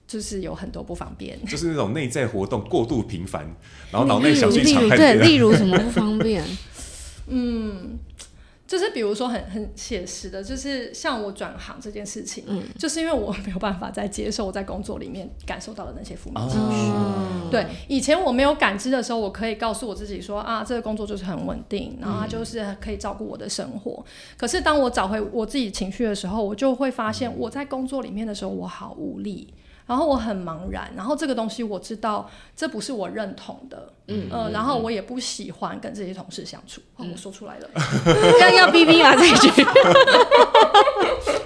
[0.07, 3.47] 就是有很多不方便， 就是那种内在活动过度频繁，
[3.93, 4.89] 然后脑内小剧场。
[4.89, 6.43] 对，例如什么不方便？
[7.31, 7.99] 嗯，
[8.67, 16.91] 就是比如说很很写实的，就是像我转行这件事情，嗯，就是因为我没有办法再接受我在工作里面感受到的那些负面情绪。
[16.91, 24.05] 哦、对，以前我没有感知的时候，我可以告诉我自己说啊，这个工作就是很稳定，然后它就是可以照顾我的生活。
[24.05, 24.05] 嗯、
[24.37, 29.53] 可是当我找回我自己情绪的时候，我就会发现我在工作里面的时候，我好无力。
[29.87, 36.81] 然后我很茫然，然后这个东西我知道这不是我认同的，嗯呃，然后我也不喜欢跟这些同事相处。
[36.97, 37.69] 哦，我说出来了，
[38.41, 39.49] 要要逼逼啊这一句，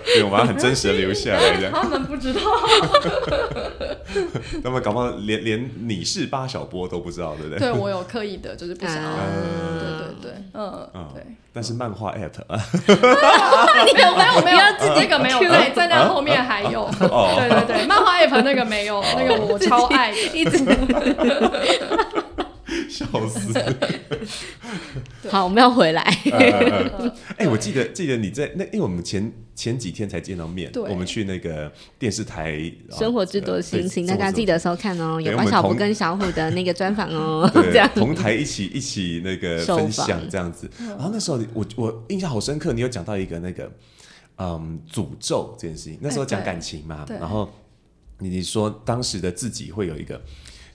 [0.04, 1.70] 对，我们要很真实的留下来的。
[1.70, 2.40] 他们不知道，
[4.64, 7.58] 那么搞不好连连你是八小波都不知道，对不对？
[7.58, 9.10] 对，我有刻意的，就是不想要，
[9.78, 11.22] 对对对，嗯嗯，对。
[11.52, 12.60] 但是漫画 app 啊，
[13.86, 14.42] 你有没有？
[14.44, 14.58] 没有？
[14.98, 20.58] 这个没有，对，在那后面还有，对对对，漫画 app 那个没有，那个我超爱的，一直
[22.94, 23.52] 笑死。
[25.28, 26.02] 好，我们要回来。
[27.36, 40.70] 哎，我记得记得你在那，因为我们前前几天才见到面，我们去那个电视台生活之多心情，大家记得收看哦，有关小波跟小虎的那个专访哦， 这样同台一起一起那个分享这样子。
[40.78, 43.70] 然后那时候我我印象好深刻，你有讲到一个那个
[44.36, 47.52] 嗯诅咒这件事情，那时候讲感情嘛，然后
[48.20, 50.20] 你你说当时的自己会有一个。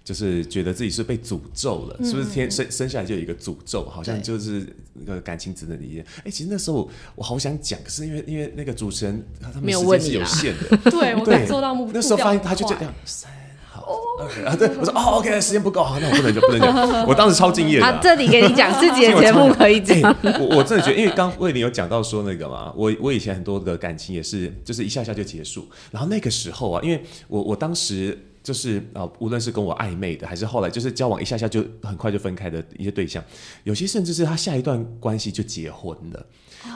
[0.10, 3.88] 就是觉得自己是被诅咒了，是不是天生生下来就有一个诅咒？
[3.88, 4.66] 好像就是
[5.06, 6.04] 那个感情只能理解。
[6.26, 13.32] 哎，其实那时候我好想讲，可是因为因为那个主持人他们时间是有限的， 对我感受到目那时候发现他就这样三
[13.70, 13.86] 好
[14.20, 17.06] 二啊，对我说哦，OK，时间不够，好，那我不能就不能讲。
[17.06, 20.02] 我当时超敬业的，这里给你讲自己的节目可以讲。
[20.42, 28.18] 我我真的觉得，因为刚魏林有讲到说那个嘛，我我以前很多的感情也是就是一下下就结束，然后那个时候啊，因为我我当时。
[28.42, 33.24] 就是啊，无论是跟我暧昧的，还是后来就是交往一下下就很快就分开的一些对象，
[33.64, 36.26] 有些甚至是他下一段关系就结婚了，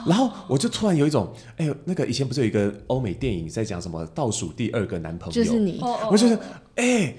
[0.06, 6.42] 然后我就突然有一种，哎呦，那个以前不是有一个欧美电影在讲什么倒数第二个男朋友，就是你，我就觉得，
[6.76, 7.14] 哎，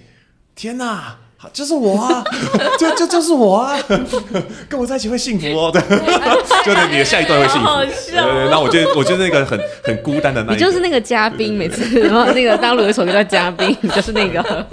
[0.53, 1.19] 天哪！
[1.53, 2.23] 就是我啊，
[2.79, 3.77] 就就就是我啊，
[4.67, 5.81] 跟我在一起会幸福哦，对，
[6.65, 8.23] 就是你的下一段会幸福，好笑。
[8.23, 14.65] 对，那我就，我觉得那个很很孤单的那，你就是那个嘉宾，每次然后那个当有一首歌叫嘉宾，你就是那个。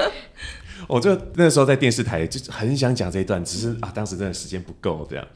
[0.92, 5.26] 我就那时候在电视台就很想讲这一段，只是啊，当时真的时间不够这样。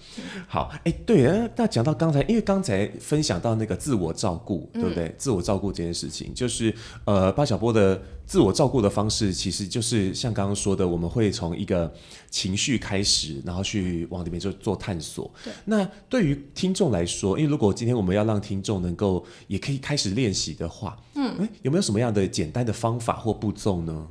[0.47, 5.07] 好，哎、欸，对啊，那讲到刚才，因为刚才分享到那个自我照顾，对不对？
[5.07, 6.75] 嗯、自我照顾这件事情，就是
[7.07, 11.91] 呃，巴小波的自我照顾的方式，其实就是像刚刚说的，我们会从一个
[12.29, 15.31] 情绪开始，然后去往里面就做探索。
[15.43, 15.51] 对。
[15.65, 24.07] 那对于听众来说，因为如果今天我们要让听众能够也可以开始练习的话，嗯、欸，有没有什么样的简单的方法或步骤呢？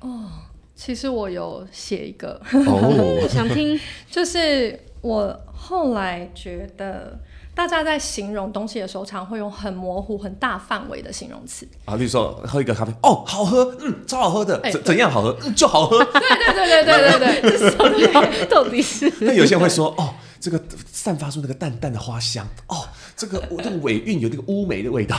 [0.00, 0.30] 哦。
[0.76, 3.78] 其实我有写一个，哦， 想听，
[4.10, 7.18] 就是我后来觉得
[7.54, 11.66] 大家在形容东西的时候，常会用很模糊、很大范围的形容词。
[11.84, 16.12] 啊，例如说喝一个咖啡，哦，好喝，嗯，超好喝的，怎怎样好喝，嗯，就好喝，对
[16.54, 18.46] 对对对对对对？
[18.50, 19.12] 到底是？
[19.20, 22.84] 那有些人会说，哦，这个散发出那个淡淡的花香，哦。
[23.16, 25.16] 这个我这个尾韵有那个乌梅的味道，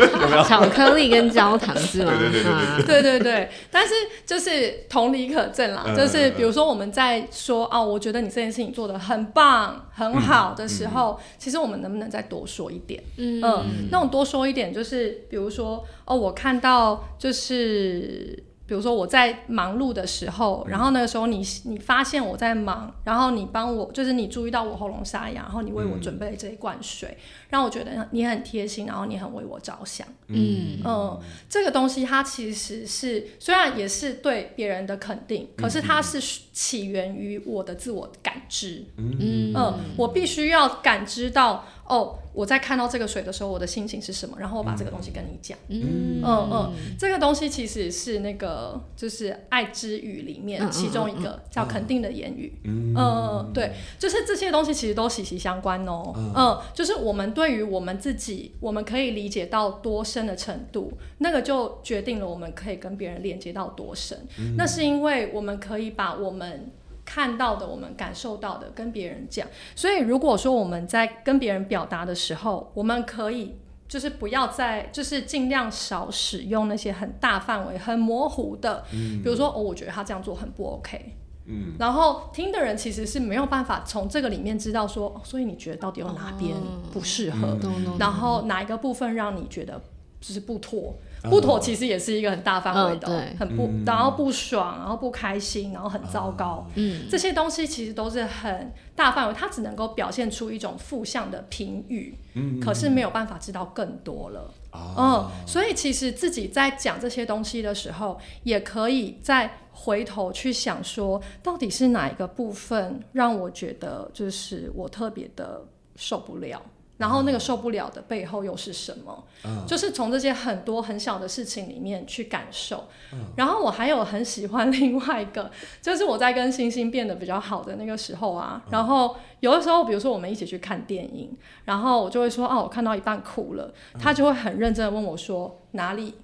[0.46, 2.12] 巧克力跟焦糖是吗？
[2.18, 3.50] 对对对对对，对对对。
[3.70, 3.94] 但是
[4.26, 13.02] 就是同理可证啦，就是比如说我们在说哦，我觉得你这件事情做的很棒、很好的时候，其实我们能不能再多说一点？
[13.16, 18.44] 嗯嗯，那种多说一点，就是比如说哦，我看到就是。
[18.68, 30.06] 比如说我在忙碌的时候，然后那个时候你你发现我在忙，然后你帮我，就是你注意到我喉咙沙哑，然后你为我准备了这一罐水，嗯、让我觉得你很贴心，然后你很为我着想。
[30.26, 30.78] 嗯。
[30.84, 36.20] 嗯，这个东西它其实是虽然也是对别人的肯定，可是它是
[36.52, 38.84] 起源于我的自我感知。
[38.98, 39.52] 嗯。
[39.56, 42.18] 嗯，我必须要感知到哦。
[42.34, 44.36] 我在看到这个水的时候，我的心情是什么？
[44.38, 45.58] 然后我把这个东西跟你讲。
[45.66, 52.60] 嗯嗯嗯，这个东西其实是那个就是爱之语里面其中一个叫肯定的言语。
[52.62, 56.12] 嗯嗯，对，就是这些东西其实都息息相关哦。
[56.36, 64.16] 嗯，就是我们对于我们自己，我们可以理解到多深的程度，那个就决定了我们可以跟别人连接到多深。
[64.56, 66.70] 那是因为我们可以把我们。
[67.08, 69.48] 看到的，我们感受到的，跟别人讲。
[69.74, 73.56] 所以，如果说我们在跟别人表达的时候，我们可以
[73.88, 81.16] 就是不要再，就是尽量少使用那些很大范围、很模糊的，嗯、比如说哦，我觉得他这样做很不 OK。
[81.46, 81.72] 嗯。
[81.78, 86.54] 然后听的人其实是没有办法从这个里面知道说，哦、所以你觉得到底有哪边
[86.92, 89.80] 不适合，哦、然后哪一个部分让你觉得
[90.20, 90.94] 就是不妥。
[91.22, 96.66] 不妥其实也是一个很大范围的，嗯、很不，嗯、然后不爽，然后不开心，然后很糟糕。
[96.74, 104.54] 嗯，这些东西其实都是很大范围，它只能够表现出一种负向的评语，嗯，可是没有办法知道更多了。
[104.72, 115.62] 嗯，嗯，所以其实自己在讲这些东西的时候，也可以再回头去想说，到底是哪一个部分让我觉得就是我特别的
[115.96, 116.62] 受不了。
[116.98, 119.24] 然后那个受不了的背后又是什么？
[119.44, 122.88] 嗯、就是从这些很多很小的事情里面去感受。
[123.12, 128.60] 嗯、然后我还有很喜欢另外一个， 就是我在跟星星变得比较好的那个时候啊。
[128.66, 131.34] 嗯、然后有的时候，比如说我们一起去看电影，
[131.64, 133.72] 然后我就会说：“哦，我看到一半哭了。
[133.94, 136.14] 嗯”他就会很认真的问我说：“哪里？”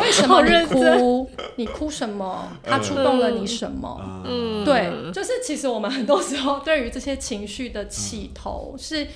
[0.00, 1.30] 为什么你哭？
[1.56, 2.48] 你哭什么？
[2.62, 4.22] 他触动了你什么？
[4.26, 9.06] 嗯，对，就是其实我们很多时候对于这些情绪的起头是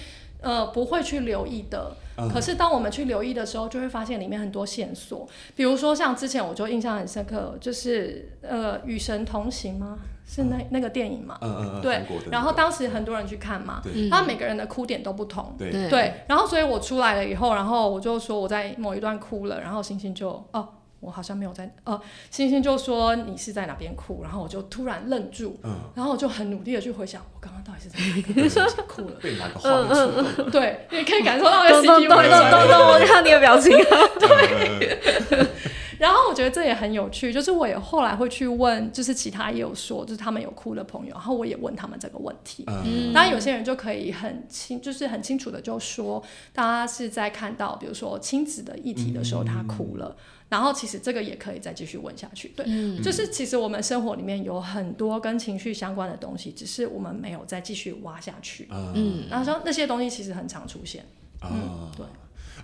[0.41, 1.97] 呃不会去留意的。
[2.33, 5.29] 可是当我们去留意的时候，就会发现里面很多线索。
[5.55, 9.99] 比如说像之前我就印象很深刻，就是呃与神同行吗？
[10.31, 11.39] 是那那个电影嘛？
[11.41, 12.05] 嗯嗯对。
[12.31, 15.55] 然后当时很多人去看嘛，他每个人的哭点都不同。
[15.59, 16.23] 对对。
[16.29, 20.69] 然后所以我出来了以后，然后我就说我在某一段哭了，然后星星就哦，
[21.01, 21.99] 我好像没有在哦，
[22.31, 24.23] 星星就说你是在哪边哭？
[24.23, 25.59] 然后我就突然愣住，
[25.95, 28.47] 然后我就很努力的去回想，我刚刚到底是在哪边
[28.87, 29.17] 哭了？
[29.23, 30.51] 被哪个画面触动？
[30.51, 32.35] 对，你可以感受到那个 CP 位置。
[32.35, 35.49] 我看你的表情啊，对。
[35.99, 42.65] 然后我觉得这也很有趣，就是我也后来会去问，就是其他也有说，就是他们有哭的朋友，然后我也问他们这个问题。
[42.69, 50.17] 嗯，当然有些人就可以很清，就是很清楚的就说，大家是在看到比如说亲子的议题的时候，他哭了。
[50.17, 52.49] 嗯，然后其实这个也可以再继续问下去。
[52.57, 58.69] 对，嗯，就是其实我们生活里面有很多跟情绪相关的东西，只是我们没有再继续挖下去。
[58.71, 61.05] 嗯，然后说那些东西其实很常出现。
[61.43, 62.07] 嗯，对。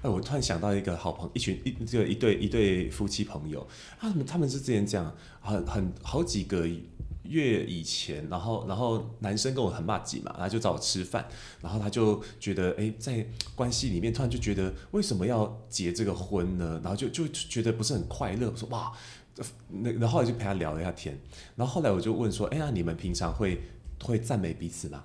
[0.05, 3.67] 哎，我突然想到一个好朋，一群一这个一对一对夫妻朋友，
[3.99, 6.69] 他们他们是之前这样，很很好几个
[7.23, 11.27] 月以前，然后然后男生跟我很麻吉嘛，然后就找我吃饭，
[11.63, 16.79] 然后他就觉得哎，在关系里面突然就觉得为什么要结这个婚呢？
[16.85, 18.51] 然后就就觉得不是很快乐。
[18.51, 18.93] 我说哇，
[19.71, 21.19] 那然后后来就陪他聊了一下天，
[21.57, 23.59] 然后后来我就问说，哎呀，你们平常会
[24.03, 25.03] 会赞美彼此吗？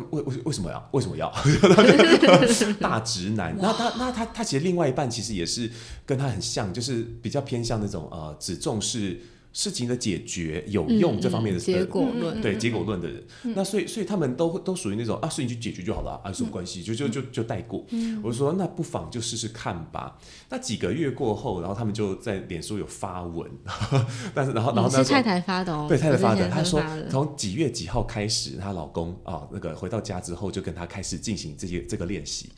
[0.00, 0.06] 哎。
[0.10, 1.32] 为为为什么要为什么要
[2.80, 3.56] 大直男？
[3.60, 5.70] 那他那他他其实另外一半其实也是
[6.04, 9.20] 跟他很像，就是比较偏向那种呃只重视。
[9.58, 16.82] 事情的解决有用这方面的结果论，对结果论的人，那所以所以他们都都属于那种啊，事情去解决就好了啊，什么关系？
[16.82, 17.82] 就就就就带过。
[18.22, 20.18] 我就说那不妨就试试看吧。
[20.50, 23.50] 那几个月过后，然后他们就在脸书有发文，
[24.34, 32.50] 但是然后然后那是太太发的哦，对太太发的，她说从几月几号开始，她老公啊那个回到家之后就跟她开始进行这些这个练习。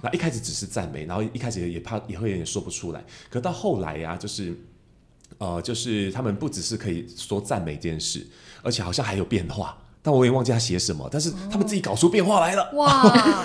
[0.00, 4.58] 那一开始只是赞美，然后一开始也怕也会有点说不出来，可到后来呀，就是。
[5.38, 8.26] 呃，就是他们不只是可以说赞美这件事，
[8.62, 11.08] 而且好像还有变化，但我也忘记他写什么。
[11.10, 12.88] 但是他们自己搞出变化来了，哇，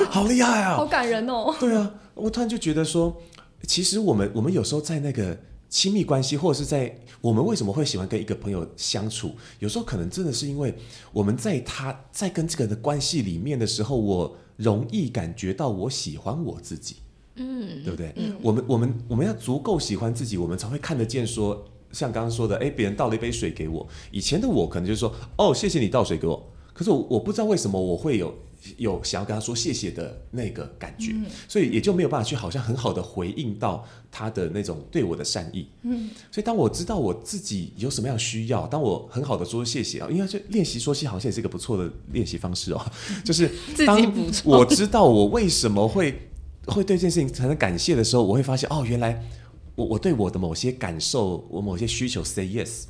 [0.09, 1.55] 好厉害啊，好感人哦。
[1.59, 3.21] 对啊，我突然就觉得说，
[3.67, 5.37] 其实我们我们有时候在那个
[5.69, 10.73] 亲密关系，或者是在我们为什么会喜欢跟一个朋友相处，有时候可能真的是因为
[11.11, 16.97] 我们在他在跟这个人的关系里面的时候，我容易感觉到我喜欢我自己，
[17.35, 18.13] 嗯，对不对？
[18.17, 28.33] 嗯，我们我们我们要足够喜欢自己，我们才会看得见说，像刚刚说的，哎，别人倒了一杯水给我，以前的我可能就是说，哦，谢谢你倒水给我，可是我我不知道为什么我会有。
[28.77, 35.65] 有想要跟他说谢谢的那个感觉，嗯、所以也就没有办法去好像很好的回应到他的那种对我的善意。
[35.81, 42.79] 嗯，所以当我知道我自己有什么样的需要，当我很好的说谢谢啊，因为就练习说谢，好像也是一个不错的练习方式哦。
[43.25, 43.49] 就是
[43.83, 43.99] 当
[44.43, 46.29] 我知道我为什么会
[46.67, 49.27] 会对这件事情产生感谢的时候，我会发现哦，原来
[49.75, 52.83] 我我对我的某些感受，我某些需求 say yes，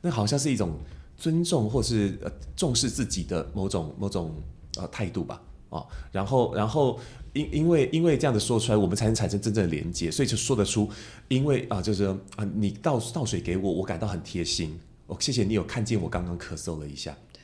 [0.00, 0.78] 那好像是一种
[1.16, 4.34] 尊重或是呃重视自己的某种某种。
[4.76, 6.98] 呃，态度吧，哦，然后，然后，
[7.32, 10.90] 因因为因为这样子说出来，我们才能产生真正的连接，所以就说得出，
[11.28, 14.76] 因为啊、呃，就是啊、呃，你倒倒水给我，我感到很贴心，
[15.06, 17.40] 哦，谢谢你有看见我刚刚咳嗽了一下，对，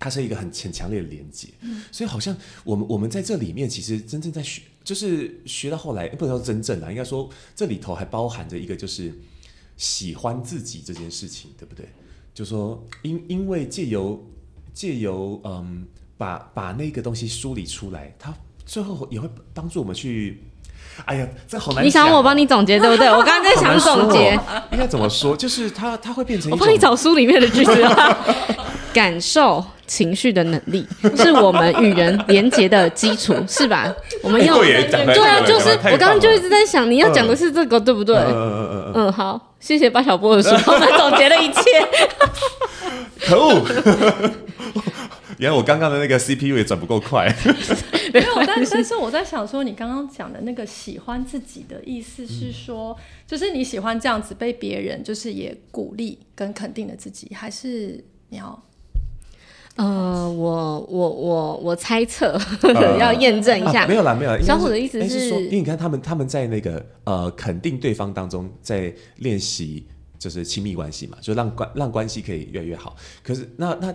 [0.00, 9.12] 它是一个很很强烈的连接，嗯，所以好像我们我们在这里面其实真正在学，就是学到后来不能说真正啊，应该说这里头还包含着一个就是
[9.76, 11.86] 喜欢自己这件事情，对不对？
[12.34, 14.24] 就说因因为借由
[14.72, 15.86] 借由嗯。
[16.18, 18.32] 把把那个东西梳理出来，它
[18.64, 20.40] 最后也会帮助我们去。
[21.04, 21.84] 哎呀，这好难。
[21.84, 23.08] 你想我帮你总结对不对？
[23.08, 24.38] 我刚刚在想总结，
[24.70, 25.36] 应该怎么说？
[25.36, 26.48] 就是它它会变成。
[26.52, 27.72] 我帮你找书里面的句子。
[28.92, 30.86] 感受情绪的能力
[31.16, 33.92] 是我们与人连接的基础，是吧？
[34.22, 38.16] 我们要对啊，就是我刚刚就一直在想，你要讲的是这个，对不对？
[38.16, 39.12] 嗯嗯嗯嗯。
[39.12, 41.60] 好，谢谢巴小波的书，我们总结了一切。
[43.26, 43.62] 可恶。
[45.38, 47.26] 原来我刚刚的那个 CPU 也转不够快。
[48.12, 58.62] 没有，但但是我在想说，你刚刚讲的那个喜欢自己的意思是说，嗯、就是你喜欢这样子被别人就是也鼓励跟肯定的自己，还是你要？
[59.76, 62.38] 呃，我我我我猜测，
[63.00, 63.84] 要验证一下。
[63.84, 64.38] 啊、没有啦，没有啦。
[64.42, 69.86] 小虎的意思是，说，因为你看他们他们在那个呃肯定对方当中，在练习
[70.18, 72.96] 就是亲密关系嘛，就让关让关系可以越来越好。
[73.22, 73.94] 可是那那。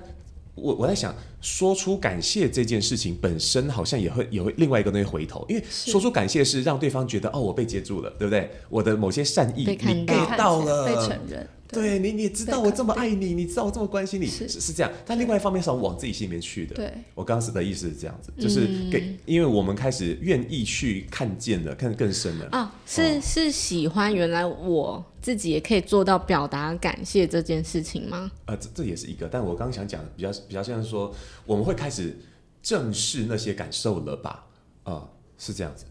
[0.60, 8.50] 我我在想，说出感谢这件事情本身好像也会有另外一个东西回头，因为说出感谢是让对方觉得哦，我被接住了，对不对？
[8.68, 11.48] 我的某些善意被你 get 到了，被承认。
[11.68, 14.92] 对，你，你知道我这么爱你，你知道我这么关心你，是是这样。
[15.06, 16.76] 但另外一方面是往自己心里面去的。
[16.76, 22.48] 对，我刚刚的意思是这样子，就是给，因为我们开始愿意去看见了，看得更深了。
[22.52, 28.32] 啊，是是喜欢原来我自己也可以做到表达感谢这件事情吗？
[28.46, 31.14] 呃，这这也是一个，但我刚刚想讲比较比较像是说，
[31.46, 32.18] 我们会开始
[32.64, 34.46] 正视那些感受了吧？
[34.84, 35.06] 啊，
[35.38, 35.86] 是这样子。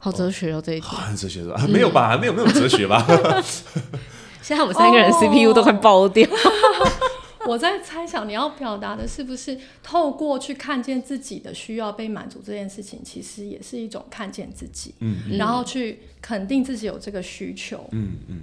[0.00, 0.86] 好哲学哦，这一题。
[0.86, 1.66] 很哲学是吧？
[1.66, 2.16] 没有吧？
[2.16, 3.04] 没有没有哲学吧？
[4.48, 6.26] 现在我们三个人 CPU 都快爆掉。
[7.46, 18.40] 我在猜想，你要表达的是不是透过去看见自己的需要被满足这件事情，其实也是一种看见自己，嗯，然后去肯定自己有这个需求，嗯嗯。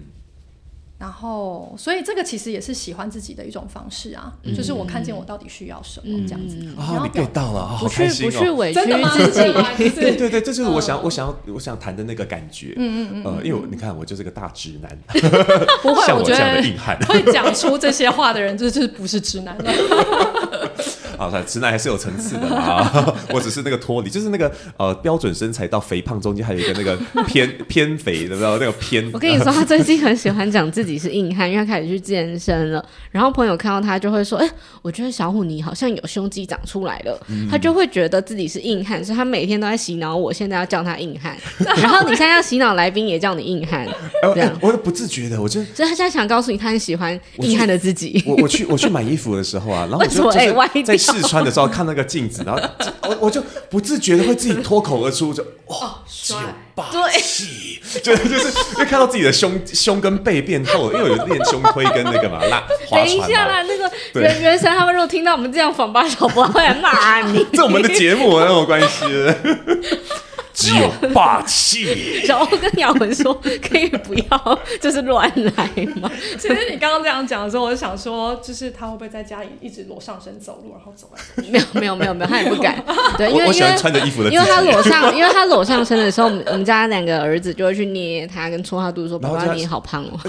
[0.98, 6.56] 嗯然后，所以这个其实也是喜欢自己的一种方式啊，嗯、就是我看见我到底需要什么这样子。
[6.78, 8.32] 啊、哦，你 get 到了，好开心哦！
[8.32, 12.74] 不去不是委屈自己，对对对，这就是我想我想要我想谈的那个感觉。
[12.78, 13.24] 嗯嗯嗯。
[13.26, 14.98] 呃，因为你看，我就是个大直男，
[15.82, 19.72] 不会，像我这样的硬汉，会讲出这些话的人，就是不是直男了。
[21.18, 23.13] 好，直男还是有层次的啊！
[23.32, 29.09] 我只是那个脱离，就是那个呃标准身材到肥胖中间还有一个那个偏偏肥的，知道那个偏。
[29.13, 32.84] 我跟你说，他最近很喜欢讲自己是硬汉，因为他开始去健身了。
[33.11, 37.20] 然后朋友看到他就会说：“哎、欸，我觉得小虎你好像有胸肌长出来了。
[37.30, 41.36] 嗯”他就会觉得自己是硬汉，所以他每天都在洗脑我，现在要叫他硬汉。
[41.82, 43.88] 然后你现在要洗脑来宾也叫你硬汉，
[44.34, 48.24] 这样、欸、我都不自觉的，我就所以他现在想告诉你，他很喜欢硬汉的自己。
[48.26, 50.51] 我我去我去买衣服的时候啊，然后我就在
[51.06, 52.62] 试穿的时候看那个镜子，然后
[53.08, 56.38] 我我就不自觉的会自己脱口而出，就哇，帅，
[56.74, 56.86] 霸
[57.18, 63.06] 气，就 就是因为看到自己的胸胸跟背变厚，因为有练胸推跟那个嘛拉划船。
[63.06, 67.45] 等一下啦，那个原原神他们如果听到我们这样访八小博，会来骂你。
[67.53, 69.06] 这我们的节目有什么关系？
[70.56, 72.22] 只有霸气。
[72.26, 76.10] 然后跟雅文说，可以不要就是乱来吗？
[76.39, 81.51] 其实你刚刚这样讲的时候，我就想说，就是他会不会在家里一直裸上身走路，然后走来走去？
[81.51, 82.82] 没有没有没有没有，他也不敢。
[83.18, 90.20] 对，因为我喜欢穿着衣服的，因为他裸上，因为他裸上身的时候，我们家两个儿子就会去捏他，跟戳他肚子说：“爸爸，你好胖哦。”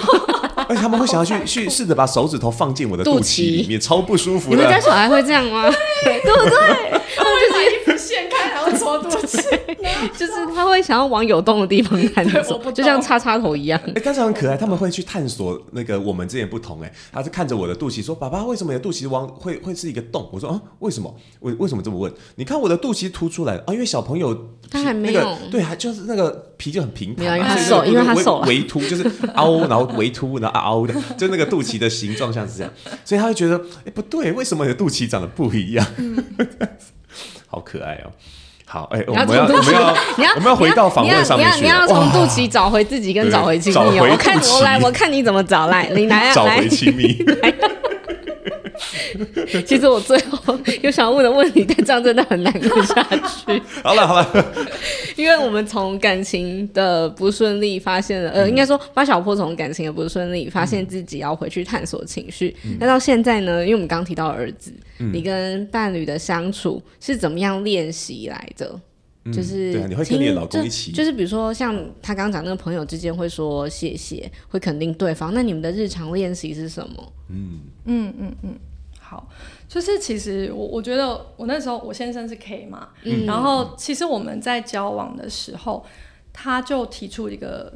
[0.69, 4.51] 而且他们会想要去去试着把手指头放进我的肚脐里面，超不舒服。
[4.51, 5.71] 你们家小孩会这样吗？
[6.03, 7.01] 对不对？
[7.17, 9.45] 他们就是把衣服掀开，然后戳肚脐。
[10.17, 13.81] 就是他会想要往有洞的地方探索，就像插插头一样。
[13.87, 16.81] 哎、欸，但是很可爱，他们会去探索那个我们之间不同。
[16.83, 21.15] 哎，他是看着我的肚脐说：“爸爸，为什么你的肚脐往会会是一个洞？”我说：“啊，为什么？
[21.41, 22.13] 为为什么这么问？
[22.37, 24.37] 你看我的肚脐凸出来啊，因为小朋友
[24.71, 32.73] 他还没有、那个、对，还就是那个皮就很平坦，因为他瘦，因为他瘦了，微凸就是凹，然后微凸，然后凹的，就那个肚脐的形状像是这样，
[33.05, 35.87] 所以他会觉得：哎、欸，不对，为什么你的肚脐长得不一样？
[35.99, 36.25] 嗯、
[37.47, 38.13] 好可爱哦。”
[38.69, 41.63] 好，哎、欸，我们要，我们要，你要，我们要回到访问上面去。
[41.63, 44.01] 你要从肚脐找回自己，跟找回亲密。
[44.01, 47.17] 我看我来，我看你怎么找来，你来，找回亲密。
[49.67, 53.63] 其实我最后有想问的问题，但这样真的很难过下去。
[53.83, 54.47] 好了好了，
[55.17, 62.55] 因为我们从感情的不顺利发现了，呃，应该说八小坡从感情的不顺利发现自己要回去探索情绪。
[62.79, 63.63] 那、嗯、到现在呢？
[63.63, 68.79] 因为我们刚提到儿子、嗯，你跟伴侣的相处是怎么样练习来的？
[69.27, 75.35] 嗯、就是对、啊，你会跟你的老公一起，就，就是比如说像他刚讲那个朋友之间会说谢谢，会肯定对方。
[75.35, 77.13] 那你们的日常练习是什么？
[77.29, 78.55] 嗯嗯嗯嗯。
[79.01, 79.29] 好，
[79.69, 85.85] 就是其实我我觉得我那时候我先生是 K 嘛，嗯，然后其实我们在交往的时候，
[86.33, 87.73] 他就提出一个。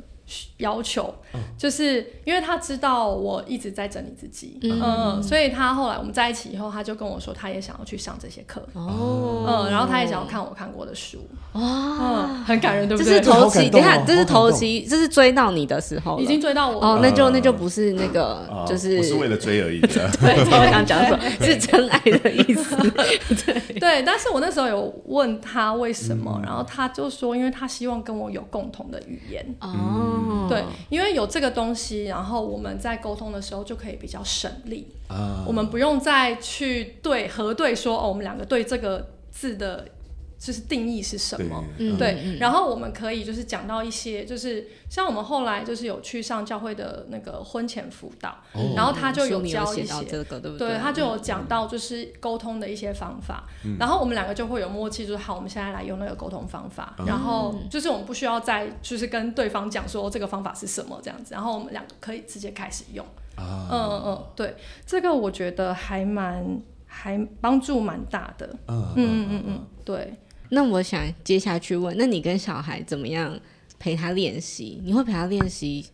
[0.58, 1.12] 要求，
[1.56, 11.18] 就是因为他知道我一直在整理自己，嗯，嗯，所以他后来我们在一起以后，他就跟我说，他也想要去上这些课，哦，嗯，然后他也想要看我看过的书，
[11.52, 13.20] 哇，嗯，很感人，对不对？
[13.20, 19.88] 这是头期，你看，这是头期，这是追到你的时候，已经追到我，哦，那就那就不是那个，就是不是为了追而已的，
[20.20, 22.76] 对，我想讲什么，是真爱的意思，
[23.46, 30.18] 对，对，但是我那时候有问他为什么，然后他就说，因为他希望跟我有共同的语言，哦。
[30.48, 34.88] 对，因为有这个东西，然后我们在沟通的时候就可以比较省力。
[35.08, 39.86] 啊，我们不用再去对核对说哦，我们两个对这个字的。
[40.40, 41.62] 就是定义是什么？
[41.76, 50.68] 对，对嗯、然后我们可以就是讲到一些，就是像我们后来就是有去上教会的那个婚前辅导，哦、然后他就有教一些，这个、对不对？
[50.70, 63.04] 对，他就有讲到就是沟通的一些方法，嗯、然后我们两个就会有默契，就是好，我们现在来用那个沟通方法，嗯、然后就是我们不需要再就是跟对方讲说这个方法是什么这样子，然后我们两个可以直接开始用。
[63.36, 68.48] 啊、嗯嗯嗯，对，这个我觉得还蛮还帮助蛮大的。
[68.68, 70.14] 嗯嗯嗯嗯，嗯，对。
[70.50, 73.38] 那我想接下去问，那你跟小孩怎么样
[73.78, 74.80] 陪他练习？
[74.84, 75.86] 你会陪他练习？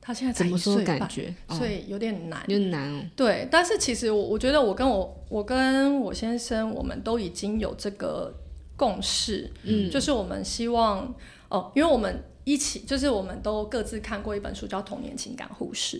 [0.00, 1.34] 他现在怎么说感觉？
[1.48, 3.02] 所以有点难，有点难哦。
[3.16, 8.32] 对，但是其实我我觉得我跟我我跟我先生，我们都已经有这个
[8.76, 11.14] 共识，嗯，就是我们希望
[11.48, 15.96] 哦，因为我们一起，就是我们都各自看过一本书，叫《童年情感互视》。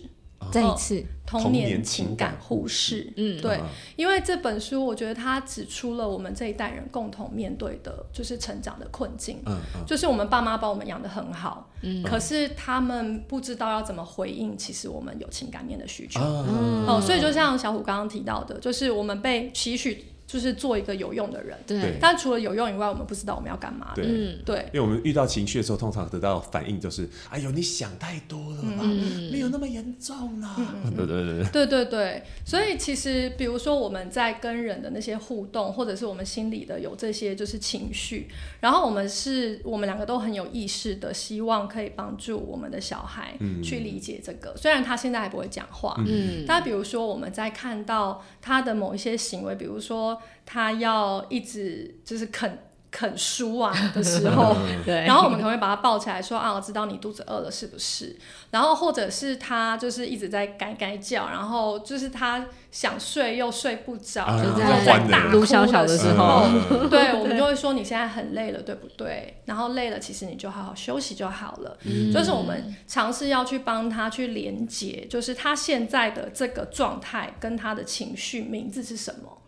[0.50, 3.60] 再一次，童年情感忽视，嗯，对，
[3.96, 20.04] 因为这本书，我觉得它指出了我们这一代人共同面对的，就是成长的困境，嗯，就是我们爸妈把我们养得很好，嗯，可是他们不知道要怎么回应，其实我们有情感面的需求，嗯，哦，所以就像小虎刚刚提到的，就是我们被期许。
[20.34, 21.96] 就是做一个有用的人，对。
[22.00, 23.92] 但除了有用以外，我们不知道我们要干嘛。
[23.94, 24.66] 对，嗯，对。
[24.72, 30.56] 因为我们遇到情绪的时候，通常得到反应就是：“哎呦，你想太多了吧，嗯、没有那么严重啊。
[30.58, 31.50] 嗯”对 对对对。
[31.52, 32.22] 对对对。
[32.44, 38.26] 所以其实，比如说我们在跟人的那些互动，或者是我们心里的有这些就是情绪，
[38.58, 44.50] 然后我们是我们两个都很有意识的，希望可以帮助我们的小孩去理解这个。
[44.50, 50.20] 嗯、虽然他现在还不会讲话，嗯，但比如说我们在看到他的某一些行为，比如说。
[50.46, 52.58] 他要一直就是啃
[52.90, 58.16] 啃书啊的时候，对，然后我们可能会把他抱起来说啊，我知道你肚子饿了是不是？
[58.52, 66.46] 然后或者是他就是一直在该该叫，然后就是他想睡又睡不着，啊、就在大哭小小的时候，
[66.88, 69.42] 对，我们就会说你现在很累了，对不对？
[69.46, 71.76] 然后累了，其实你就好好休息就好了。
[71.82, 79.38] 嗯，就是我们尝试要去帮他去连接，就是他现在的这个状态跟他的情绪名字是什么？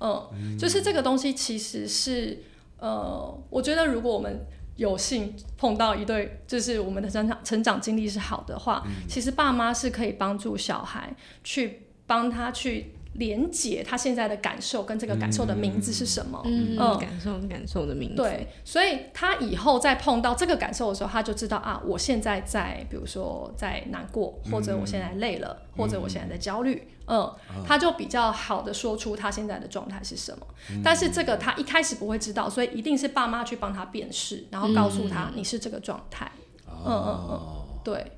[0.00, 2.42] 嗯，就是这个东西其实是，
[2.78, 12.92] 呃，我觉得如果我们有幸碰到一对，就是我们的成长成长经历是好的话，嗯，其实爸妈是可以帮助小孩去帮他去。
[13.16, 16.42] 连接他现在的感受跟这个感受的名字是什么？
[16.46, 18.16] 嗯，嗯，感受感受的名字。
[18.16, 26.88] 对，所以他以后再碰到这个感受的时候，他就知道啊，我现在在，比如说在难过，或者我现在累了，嗯、或者我现在在焦虑。
[27.06, 30.46] 嗯，嗯，他就比较好的说出他现在的状态是什么。
[30.70, 36.30] 嗯、但是这个他一开始不会知道，所以一定是爸妈去帮他辨识，然后告诉他你是这个状态。
[36.66, 37.40] 嗯嗯嗯，
[37.82, 38.12] 对，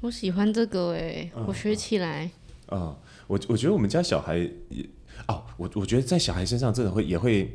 [0.00, 2.30] 我喜欢这个哎，我学起来。
[2.68, 2.80] 嗯。
[2.80, 2.96] 嗯
[3.30, 4.84] 我我觉得我们家小孩也
[5.28, 7.54] 哦，我我觉得在小孩身上真的会也会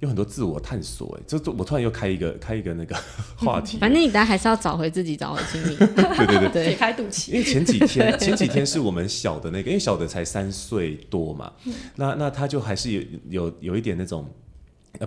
[0.00, 1.18] 有很多自我探索。
[1.18, 2.96] 哎，这我突然又开一个开一个那个
[3.36, 3.78] 话题。
[3.78, 5.76] 反正你大家还是要找回自己，找回清明。
[5.94, 7.32] 对对对对，解开肚脐。
[7.32, 11.52] 因为前几天 前几天是我们小的那个，因为小的才三岁多嘛，
[11.96, 14.28] 那那他就还是有有有一点那种。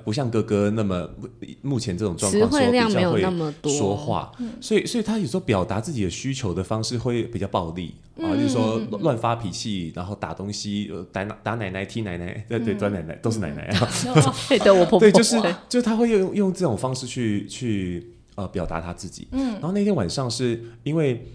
[0.03, 1.09] 不像哥哥那么
[1.61, 4.31] 目前这种状况，词汇量没有那么多说话，
[4.61, 13.89] 所以所以他有时候表达自己的需求的方式会比较暴力啊，就是说乱发脾气，然后打东西，打打奶奶、踢奶奶，对对，打奶奶都是奶奶啊，
[14.63, 15.35] 对我婆婆，对，就是
[15.67, 21.25] 就是他会用用这种方式去去呃表达他自己，嗯，然后那天晚上是因为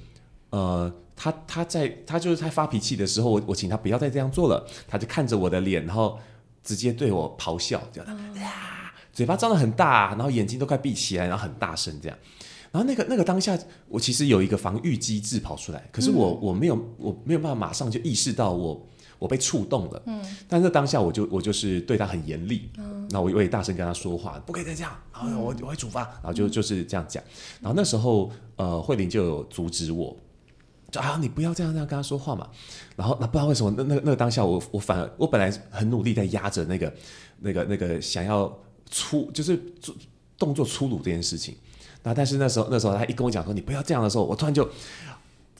[0.51, 6.19] 呃他他在他就是他发脾气的时候，我我请他不要再这样做了，他就看着我的脸，然后。
[6.65, 8.41] 直接对我咆哮，这样的，
[9.13, 12.19] 嘴巴张得很大，然后眼睛都快闭起来，然后很大声这样。
[12.73, 13.57] 然后那个那个当下，
[13.89, 18.89] 我其实有一个防御机制跑出来，可是我我没有我没有办法马上就意识到我
[19.21, 20.03] 我被触动了。
[20.07, 22.69] 嗯，但是当下我就我就是对他很严厉，
[23.11, 27.23] 那我我也大声跟他说话，不可以再这样，然后我我会处罚，然后就就是这样讲。
[27.61, 30.17] 然后那时候呃慧玲就有阻止我。
[31.01, 31.19] 啊！
[31.21, 32.47] 你不要这样这样跟他说话嘛。
[32.97, 36.93] 然后那不知道为什么，那那那个当下我我反而我本来很努力在压着那个
[37.41, 38.53] 那个那个想要
[38.91, 39.95] 粗就是做
[40.39, 41.57] 动作粗鲁这件事情。
[42.03, 44.69] 那但是那时候那时候他一跟我讲说你不要这样的时候，我突然就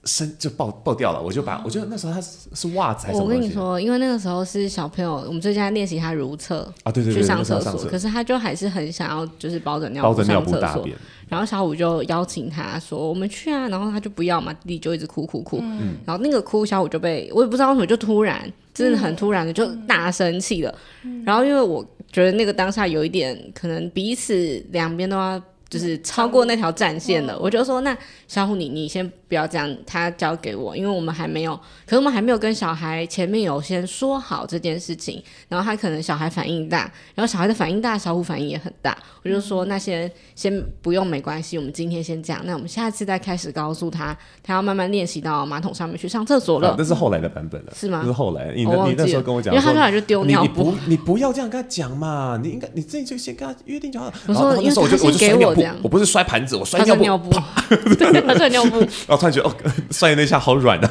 [0.05, 1.23] 身就爆爆掉了。
[1.23, 3.25] 我就把我觉得那时候他是是袜子还是什么？
[3.25, 7.87] 我跟你说，因为那个时候是小朋友，我们最近在练习他如厕啊，对对对，去上厕所。
[7.87, 10.97] 可是他就还是很想要就是包着尿包着尿布大便。
[11.29, 15.59] 然后小五就邀请他说：“我们去啊！”然后他就不要嘛，弟弟就一直哭哭哭。
[15.63, 20.75] 嗯、然后那个哭，小五就被我也不知道为什么就突然，真的很突然的就大生气了。
[21.03, 25.41] 嗯、然后因为我觉得那个当下有一点可能彼此两边都要
[25.75, 27.97] 就是超过那条战线了，嗯、我就说：“那
[28.29, 31.57] 小虎你你先。”不要这样，他交给我，因为我们还没有，
[31.87, 46.77] 可是我们还没有跟小孩前面有先说好这件事情，然后他可能小孩反应大，然后小孩的反应大，小虎反应也很大，我就说那些先不用没关系，我们今天先这样，那我们下次再开始告诉他，他要慢慢练习到马桶上面去上厕所了。
[46.79, 48.03] 那是后来的版本了，是吗？
[48.05, 54.15] 是后来，你你那时候跟我讲，因为他后来就丢尿布，你不你不要这样跟他讲嘛，你应该你自己就先跟他约定就好了。
[54.29, 57.31] 我说，因为他先给我这样，我不是摔盘子，我摔尿布，尿布，
[57.99, 59.55] 对，他摔尿布， 然后突然觉得哦。
[59.91, 60.91] 摔那下好软啊，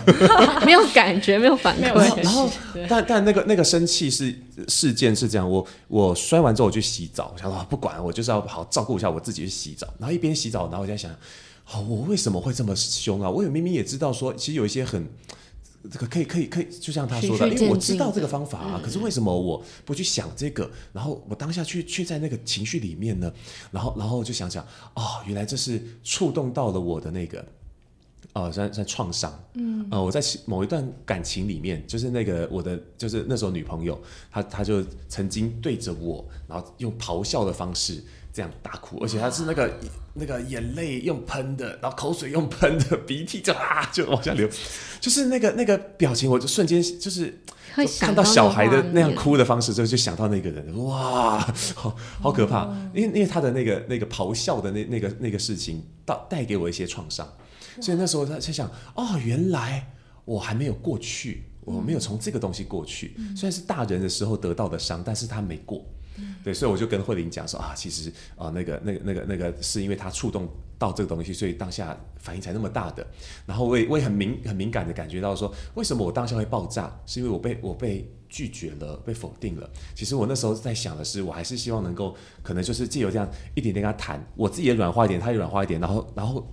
[0.65, 2.23] 没有感觉，没有反馈。
[2.23, 2.49] 然后，
[2.87, 4.33] 但但那个那个生气是
[4.67, 9.87] 事件是这样，我我摔完之后我去洗澡，我想说不管，我就是要好照顾一下我自己去洗澡。
[9.99, 11.11] 然后一边洗澡，然后我在想，
[11.63, 13.29] 好，我为什么会这么凶啊？
[13.29, 15.05] 我也明明也知道说，其实有一些很
[15.91, 20.69] 这个可以可以可以，就像他说的，因为我知道这个方法啊，可是为什么我不去想这个？
[20.91, 23.31] 然后我当下去却在那个情绪里面呢？
[23.71, 27.45] 然后然后就想想，哦，原来这是触动到了我的那个。
[28.31, 38.03] 哦，在在创伤，嗯，呃，我在某一段感情里面，就是那个我的，就是那时候女朋友，她她就曾经对着我，然后用咆哮的方式
[38.33, 39.71] 这样大哭，而且他是那个
[40.15, 44.49] 那个眼泪用喷的，然后口水用喷的，鼻涕就啊就往下流，
[44.99, 47.41] 就是那个那个表情，我就瞬间就是
[47.99, 51.39] 看到小孩的那样哭的方式，就就想到那个人，哇，
[51.75, 57.31] 好好可怕，因为因为他的那个那个咆哮的那那个那个事情，带带给我一些创伤。
[57.79, 59.93] 所以那时候他在想，哦，原来
[60.25, 63.15] 我还没有过去，我没有从这个东西过去。
[63.17, 65.83] 嗯、虽然是大人的时候得到的伤，但是他没过。
[66.43, 70.47] 对，所以我就跟慧玲讲说啊，其实啊，那个、那个、那个、那个，是因为他触动
[70.77, 73.05] 到这个东西，所以当下反应才那么大的。
[73.45, 76.93] 然后我也我也很敏很敏感的感觉到说，为什么我当下会爆炸？
[77.05, 79.69] 是因为我被我被拒绝了，被否定了。
[79.95, 86.45] 其实我那时候在想的是，我还是希望能够，可能就是借由这样一点点跟他谈，我自己也软化一点，他也软化一点，然后然后。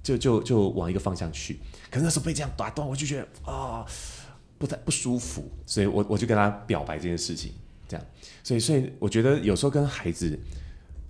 [0.00, 1.58] 就就就往一个方向去，
[1.90, 3.84] 可是那时候被这样打断，我就觉得啊、
[4.56, 7.52] 不太不舒服，所以我我就跟他表白这件事情，
[7.86, 8.06] 这样，
[8.48, 10.38] 所以所以我觉得有时候跟孩子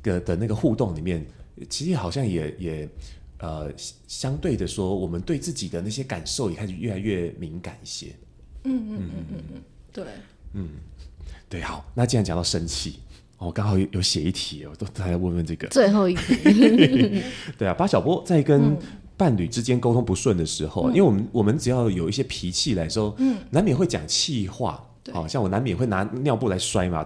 [0.03, 1.25] 的的那个互动里面，
[1.69, 2.89] 其实好像也也
[3.39, 3.73] 呃
[4.09, 8.09] 相对的说，我们对自己的那些感受也开始越来越敏感一些。
[8.65, 9.63] 嗯嗯嗯嗯嗯，
[9.93, 10.05] 对，
[10.55, 10.69] 嗯
[11.49, 12.99] 对，好，那既然讲到生气。
[13.37, 17.23] 我刚、哦、好有有写一题，我都还要问问这个最后一题。
[17.57, 18.77] 对啊，巴小波在跟
[19.17, 27.05] 伴侣之间沟通不顺的时候，嗯、因为我们我们只要有一些脾气来说，嗯，难免会讲气话，好、哦、像我难免会拿尿布来摔嘛。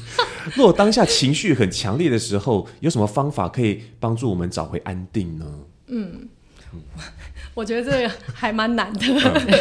[0.56, 5.46] 如果当下情绪很强烈的时候，有什么方法可以帮助我们找回安定呢？
[5.86, 6.28] 嗯，
[7.54, 9.00] 我觉得这个还蛮难的。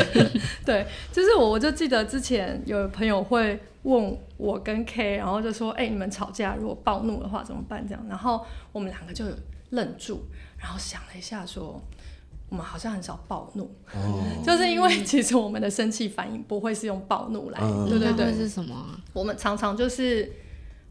[0.66, 3.60] 对，就是我我就记得之前有朋友会。
[3.84, 9.24] 问我跟 K，然后就说：“哎、欸，你们吵架如果暴怒的话怎么办？”这样，然后我们两个就
[9.70, 10.26] 愣住，
[10.58, 11.82] 然后想了一下，说
[12.50, 18.76] ：“我们好像很少暴怒，哦、 就是因为其实我们的生气反应不会是用暴怒来，嗯、对对对，是什么？
[19.14, 20.32] 我们常常就是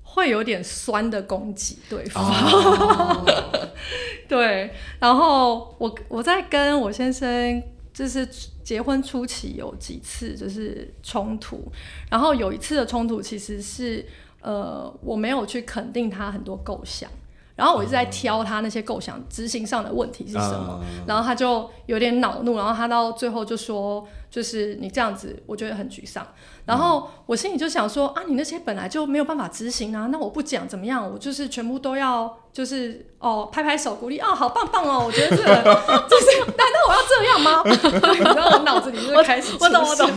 [0.02, 2.24] 会有点酸的攻击对方。
[2.24, 3.28] Oh.
[4.28, 8.28] 对，然后我我在跟我先生就是
[8.62, 11.70] 结婚初期有几次就是冲突，
[12.10, 14.06] 然后有一次的冲突其实是
[14.42, 17.10] 呃我没有去肯定他很多构想。
[17.58, 26.26] 然后我一直在挑他那些构想执行上的问题是什么，然后他就有点恼怒，然后他到最后就说，就是你这样子，我觉得很沮丧。
[26.66, 31.10] 然后我心里就想说啊，你那些本来就没有办法执行啊，那我不讲怎么样？
[31.10, 35.04] 我就是全部都要，就是哦，拍拍手鼓励啊，好棒棒哦！
[35.06, 35.62] 我觉得这个
[36.10, 37.62] 就是，难道我要这样吗？
[38.34, 40.10] 然后我脑子里就开始，我懂我懂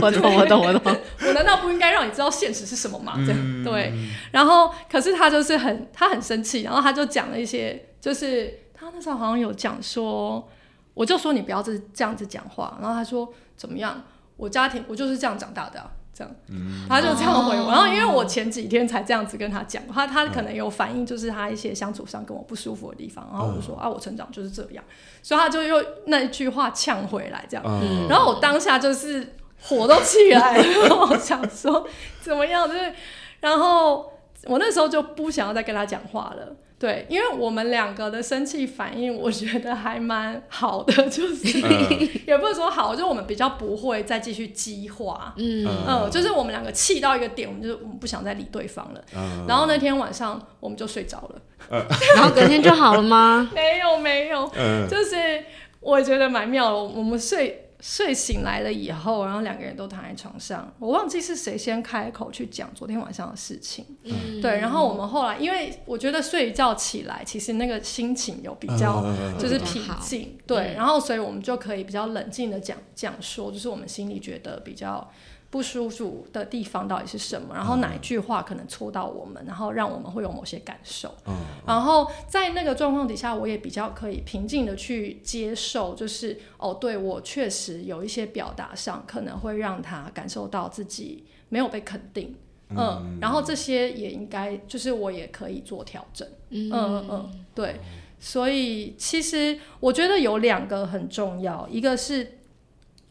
[0.00, 0.96] 我懂我懂我懂，
[1.26, 3.14] 我难道不应该让你知道现实是什么吗？
[3.26, 3.92] 这样对。
[4.30, 10.48] 然后可是他就是很他很生气，然后他就讲了一些，就是他那时候好像有讲说，
[10.94, 14.02] 我就说你不要这这样子讲话，然后他说怎么样？
[14.36, 17.68] 我家庭我就是这样长大的，啊，这样，嗯、他就这样回我。
[17.68, 23.28] 然后因为我前几天才这样子跟他讲，他他可能有反应，就是他一些相处上跟我不舒服的地方。
[23.30, 24.82] 然后我就说啊，我成长就是这样，
[25.22, 27.62] 所以他就又那一句话呛回来，这样。
[27.66, 31.86] 嗯、然后我当下就是火都起来了， 我想说
[32.22, 32.94] 怎么样，就是，
[33.40, 34.10] 然后
[34.44, 36.56] 我那时候就不想要再跟他讲话了。
[36.80, 41.58] 对，因为我们两个的生气反应，我觉得还蛮好的，就是
[42.26, 45.68] 也不是说好，就是我们比较不会再继续激化，嗯。
[45.86, 49.04] 嗯，就是我们两个气到一个点，我们就我们不想再理对方了。
[49.14, 51.84] 嗯、然后那天晚上我们就睡着了，嗯、
[52.16, 53.50] 然后隔天就好了吗？
[53.54, 55.44] 没有没有，嗯、就是
[55.80, 57.66] 我觉得蛮妙的，我们睡。
[57.80, 63.84] 睡醒来了以后，然后两个人都躺在床上，我忘记是谁先开口去讲昨天晚上的事情。
[64.04, 69.04] 嗯，对，然后我们后来，因为我觉得睡一觉起来，其实那个心情有比较
[69.38, 75.10] 就是平静，对，然后所以我们就可以比较冷静的讲讲说，就是我们心里觉得比较。
[75.50, 77.52] 不舒服的地方到底是什么？
[77.52, 81.12] 然后哪一句话可能戳到我们，然后让我们会有某些感受。
[81.26, 81.34] 嗯，
[81.66, 92.36] 然后在那个状况底下，我也比较可以平静的去接受，就是哦，对，我确实有一些表达上可能会让他感受到自己没有被肯定。
[92.68, 96.28] 嗯，嗯，然后这些也应该就是我也可以做调整。
[96.50, 97.80] 嗯嗯嗯，对。
[98.20, 102.36] 所以其实我觉得有两个很重要，一个是。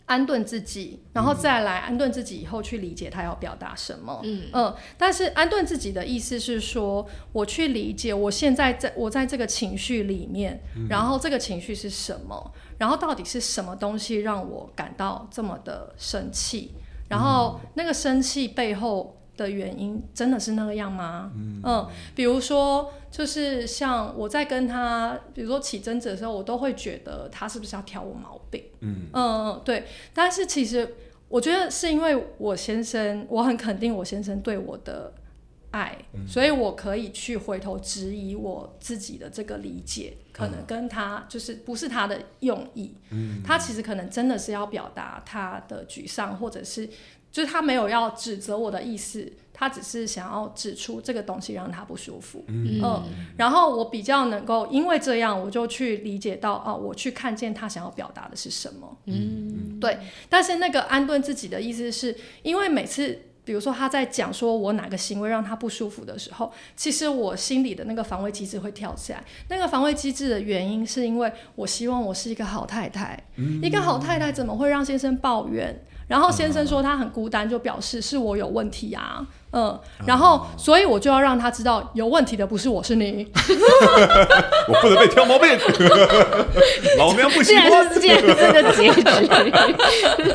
[0.09, 4.19] 安顿自己，然后再来安顿自己以后去理解他要表达什么。
[4.23, 16.73] 嗯嗯，但是安顿自己的意思是说，我去理解我现在在我在这个情绪里面，嗯、然后这个情绪是什么，然后到底是什么东西让我感到这么的生气，
[17.07, 19.15] 然后那个生气背后。
[19.43, 21.31] 的原因真的是那个样吗？
[21.35, 28.63] 嗯，嗯，比如说，就是像我在跟他，比如说起争执的时候，我都会觉得他是不是要挑我毛病？
[28.81, 29.85] 嗯嗯，对。
[30.13, 30.95] 但是其实
[31.27, 35.13] 我觉得是因为我先生，我很肯定我先生对我的
[35.71, 42.93] 爱，嗯、所以我可以去回头质疑我自己的这个理解，可能跟他就是不是他的用意。
[43.11, 46.89] 嗯，他其实可能真的是要表达他的沮丧，或者是。
[47.31, 52.43] 就是他没有要指责我的意思，他只是想要指出这个东西让他不舒服。
[52.47, 53.03] 嗯，嗯，
[53.37, 58.97] 然后我比较能够因为这样，我就去理解到哦，我去看见他想要表达的是什么。
[59.05, 59.99] 嗯，对。
[60.27, 69.23] 但是那个安顿自己的意思是，因为每次比如说他在讲说我哪个行为让他不舒服的时候，其实我心里的那个防卫机制会跳起来。
[69.49, 73.21] 那个防卫机制的原因是因为我希望我是一个好太太。
[73.35, 75.83] 嗯，一个好太太怎么会让先生抱怨？
[76.09, 83.27] 然后先生说他很孤单，就表示是我有问题啊，嗯，然后所以我就要让他知道有问题的不是我，是你，
[84.67, 85.47] 我不能被挑毛病，
[86.97, 90.33] 老娘不喜欢这样这个结局，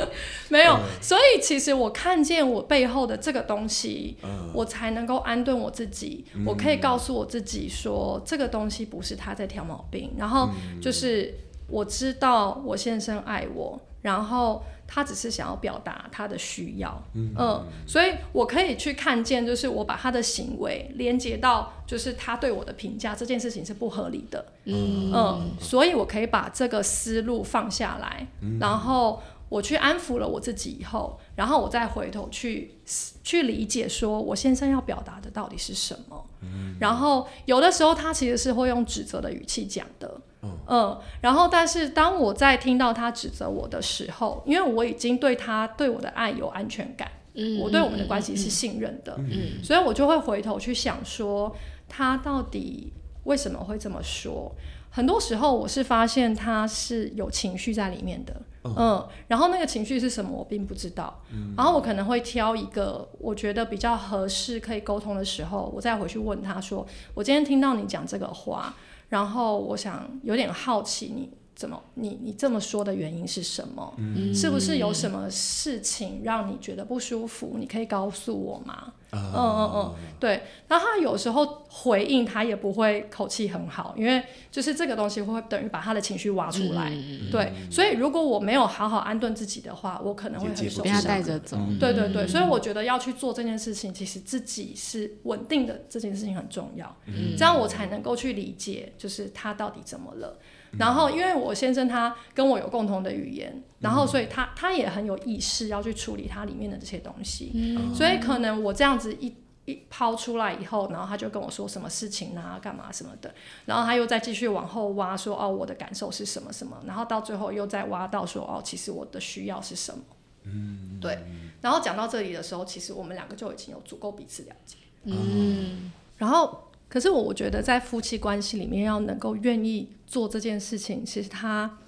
[0.49, 4.17] 没有，所以其实我看见我背后的这个东西，
[4.53, 10.51] 我才能够安顿我自己，我可以告诉我自己说这个东西不是他在挑毛病，然后
[10.81, 11.35] 就是
[11.67, 14.63] 我知道我先生爱我，然后。
[14.95, 32.79] 他只是想要表达他的需要，嗯，嗯，所以我可以去看见，就是我把他的行为连接到，就是他对我的评价这件事情是不合理的，嗯，嗯，所以我可以把这个思路放下来，嗯，然后我去安抚了我自己以后，然后我再回头去
[33.25, 40.21] 去理解，说我先生要表达的到底是什么，嗯，然后有的时候他其实是会用指责的语气讲的。
[40.69, 49.19] 嗯，然后，但是当我在听到他指责我的时候，因为我已经对他对我的爱有安全感，嗯，我对我们的关系是信任的，
[49.63, 51.55] 所以我就会回头去想说，
[51.89, 52.93] 他到底
[53.25, 54.53] 为什么会这么说？
[54.91, 58.33] 很多时候我是发现他是有情绪在里面的，
[58.63, 61.21] 嗯，嗯，然后那个情绪是什么，我并不知道。
[61.33, 68.73] 嗯，然后我可能会挑一个我觉得比较合适可以沟通的时候，我再回去问他说：“我今天听到你讲这个话，
[69.15, 71.81] 然后我想有点好奇你。”怎么？
[71.95, 73.95] 你你这么说的原因是什么？
[73.99, 77.57] 嗯，是不是有什么事情让你觉得不舒服？
[77.59, 78.93] 你可以告诉我吗？
[79.13, 80.43] 嗯嗯嗯，对。
[80.67, 86.91] 然后他有时候回应他也不会口气很好，因为就是这个东西会等于把他的情绪挖出来。
[86.91, 90.83] 嗯、对，所以如果我没有好好安顿自己的话，我可能会很受伤。
[90.83, 91.57] 被他带着走。
[91.79, 96.97] 对对对，所以我觉得要去做这件事情，其实自己是稳定的，这件事情很重要。
[97.07, 100.37] 嗯，这样我才能够去理解，就是他到底怎么了。
[100.79, 120.03] 然后，因为我先生他跟我有共同的语言，然后所以他他也很有意识要去处理他里面的这些东西，嗯、所以可能我这样子一一抛出来以后，然后他就跟我说什么事情啊，干嘛什么的，然后他又再继续往后挖说哦，我的感受是什么什么，然后到最后又再挖到说哦，其实我的需要是什么，
[120.45, 121.19] 嗯，对，
[121.61, 126.71] 然后讲到这里的时候，其实我们两个就已经有足够彼此了解，嗯，然后。
[126.95, 131.79] 可是我我觉得在夫妻关系里面要能够愿意做这件事情，其实它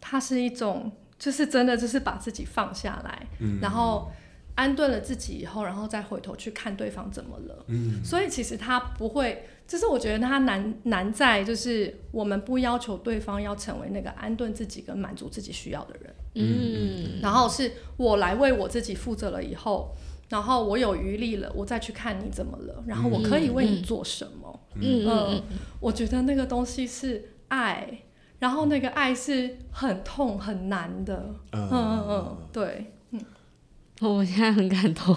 [0.00, 4.10] 它是一种，就是真的就是把自己放下来，嗯，然后
[4.56, 19.94] 安顿了自己以后，然后再回头去看对方怎么了，嗯，所以其实他不会，就是我觉得他难难在就是我们不要求对方要成为那个安顿自己跟满足自己需要的人，嗯，然后是我来为我自己负责了以后。
[20.28, 24.32] 然后我有余力了，我再去看你怎么了，然后我可以为你做什么？
[24.32, 24.45] 嗯嗯，
[25.80, 28.02] 我觉得那个东西是爱，
[28.38, 31.34] 然后那个爱是很痛很难的。
[31.52, 33.20] 嗯嗯嗯，对，嗯，
[34.00, 35.16] 我现在很感动，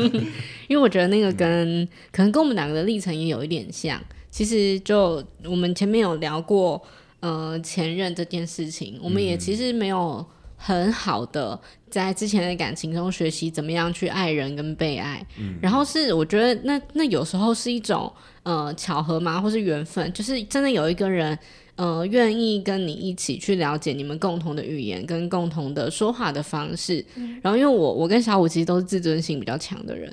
[0.68, 4.00] 因为我觉得那个跟可能跟我们两个的历程也有一点像。
[4.30, 6.82] 其实就我们前面有聊过，
[7.20, 10.24] 呃，前任这件事情，我们也其实没有。
[10.56, 11.58] 很好的，
[11.90, 18.10] 在之前的感情中学习怎么样去爱人跟被爱，嗯、然后是我觉得那那有时候是一种
[18.42, 21.38] 呃巧合嘛，或是缘分，就是真的有一个人
[21.76, 27.04] 呃愿意跟你一起去了解你们共同的语言跟共同的说话的方式。
[27.16, 30.12] 嗯、然后因为我我跟小五其实都是自尊心比较强的人，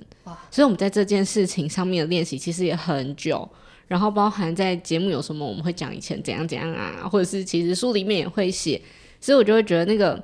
[0.52, 3.50] 所以我们在这件事情上面的练习其实也很久，
[3.88, 8.80] 然后包含在节目有什么我们会讲以前怎样怎样啊，或者是其实书里面也会写。
[9.24, 10.22] 所以我就会觉得那个，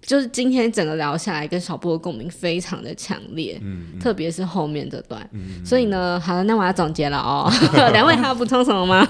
[0.00, 5.28] 就是今天整个聊下来，跟小布的共鸣非常的强烈，嗯嗯、特别是后面这段。
[5.32, 7.52] 嗯、所以呢，好了，那我要总结了哦。
[7.92, 9.06] 两位还要补充什么吗？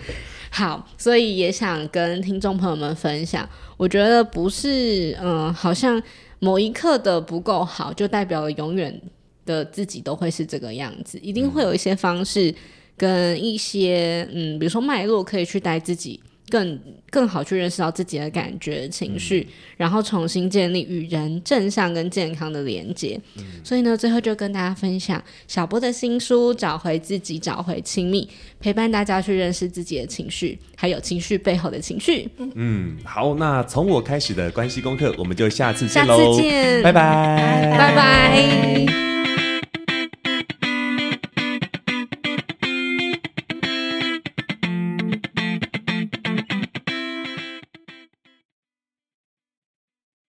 [0.52, 6.00] 好，所以也想跟听众朋友们分享，我觉得不是，嗯、呃，好像
[6.40, 9.00] 某一刻的不够好，就代表了永远
[9.46, 12.54] 的自己都会是这个样子，一定会有一些方式
[12.98, 16.20] 跟一些，嗯，比如说脉络可以去带自己。
[16.48, 16.78] 更
[17.10, 23.20] 更好去认识到自己的感觉、情绪，嗯、然后重新建立与人正向跟健康的连接。
[23.36, 28.24] 嗯、所以呢，最后就跟大家分享小波的新书《找回自己，找回亲密》，
[28.60, 32.28] 陪伴大家去认识自己的情绪，还有情绪背后的情绪。
[32.54, 39.33] 嗯，好，那从我开始的关系功课，我们就下次见喽，下次见，拜拜，拜拜。